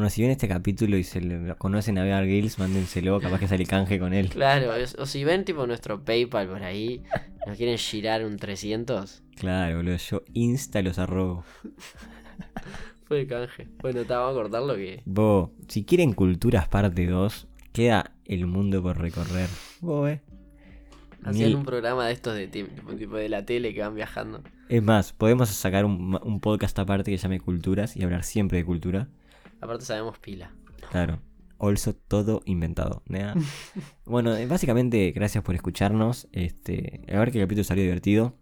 Bueno, 0.00 0.08
si 0.08 0.22
ven 0.22 0.30
este 0.30 0.48
capítulo 0.48 0.96
y 0.96 1.04
se 1.04 1.20
le 1.20 1.54
conocen 1.56 1.98
a 1.98 2.02
Bear 2.04 2.24
Grylls, 2.24 2.58
mándenselo, 2.58 3.20
capaz 3.20 3.38
que 3.38 3.46
sale 3.46 3.66
canje 3.66 3.98
con 3.98 4.14
él. 4.14 4.30
Claro, 4.30 4.70
o 4.98 5.04
si 5.04 5.24
ven, 5.24 5.44
tipo, 5.44 5.66
nuestro 5.66 6.02
PayPal 6.02 6.48
por 6.48 6.62
ahí, 6.62 7.02
nos 7.46 7.58
quieren 7.58 7.76
girar 7.76 8.24
un 8.24 8.38
300, 8.38 9.22
Claro, 9.36 9.76
boludo, 9.76 9.96
yo 9.96 10.22
insta 10.32 10.80
los 10.80 10.98
arrobo. 10.98 11.44
fue 13.04 13.26
canje. 13.26 13.68
Bueno, 13.82 14.04
te 14.04 14.14
vamos 14.14 14.30
a 14.30 14.40
cortarlo 14.40 14.74
que. 14.74 15.02
Vos, 15.04 15.50
si 15.68 15.84
quieren 15.84 16.14
culturas 16.14 16.66
parte 16.66 17.06
2, 17.06 17.46
queda 17.74 18.12
el 18.24 18.46
mundo 18.46 18.82
por 18.82 18.96
recorrer. 18.98 19.50
Vos, 19.82 20.08
eh. 20.08 20.22
Hacían 21.24 21.48
Mil- 21.50 21.56
un 21.56 21.64
programa 21.66 22.06
de 22.06 22.14
estos 22.14 22.34
de 22.34 22.48
tipo, 22.48 22.90
tipo 22.94 23.16
de 23.16 23.28
la 23.28 23.44
tele 23.44 23.74
que 23.74 23.82
van 23.82 23.94
viajando. 23.94 24.42
Es 24.70 24.82
más, 24.82 25.12
podemos 25.12 25.50
sacar 25.50 25.84
un, 25.84 26.18
un 26.22 26.40
podcast 26.40 26.78
aparte 26.78 27.10
que 27.10 27.18
se 27.18 27.24
llame 27.24 27.38
Culturas 27.38 27.98
y 27.98 28.02
hablar 28.02 28.24
siempre 28.24 28.56
de 28.56 28.64
cultura. 28.64 29.10
Aparte 29.60 29.84
sabemos 29.84 30.18
pila. 30.18 30.52
Claro. 30.90 31.20
Also 31.58 31.94
todo 31.94 32.42
inventado. 32.46 33.02
¿nea? 33.06 33.34
bueno, 34.06 34.34
eh, 34.34 34.46
básicamente, 34.46 35.12
gracias 35.12 35.44
por 35.44 35.54
escucharnos. 35.54 36.28
Este, 36.32 37.02
a 37.12 37.18
ver 37.18 37.30
que 37.30 37.38
el 37.38 37.44
capítulo 37.44 37.64
salió 37.64 37.84
divertido. 37.84 38.34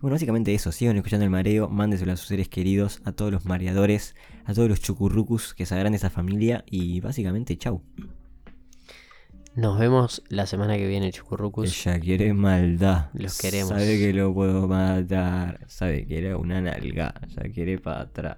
Bueno, 0.00 0.14
básicamente 0.14 0.54
eso. 0.54 0.70
Sigan 0.70 0.96
escuchando 0.96 1.24
el 1.24 1.30
mareo. 1.30 1.68
Mándeselo 1.68 2.12
a 2.12 2.16
sus 2.16 2.28
seres 2.28 2.48
queridos, 2.48 3.00
a 3.04 3.12
todos 3.12 3.32
los 3.32 3.46
mareadores, 3.46 4.14
a 4.44 4.54
todos 4.54 4.68
los 4.68 4.80
chucurrucus 4.80 5.54
que 5.54 5.66
sabrán 5.66 5.92
de 5.92 5.96
esa 5.96 6.10
familia. 6.10 6.64
Y 6.66 7.00
básicamente, 7.00 7.56
chau. 7.56 7.82
Nos 9.58 9.76
vemos 9.76 10.22
la 10.28 10.46
semana 10.46 10.76
que 10.76 10.86
viene, 10.86 11.10
Chucurrucus. 11.10 11.84
Ella 11.84 11.98
quiere 11.98 12.32
maldad. 12.32 13.10
Los 13.12 13.38
queremos. 13.38 13.70
Sabe 13.70 13.98
que 13.98 14.12
lo 14.12 14.32
puedo 14.32 14.68
matar. 14.68 15.58
Sabe 15.66 16.06
que 16.06 16.18
era 16.18 16.36
una 16.36 16.60
nalga. 16.60 17.12
Ya 17.34 17.42
quiere 17.50 17.78
para 17.78 18.02
atrás. 18.02 18.36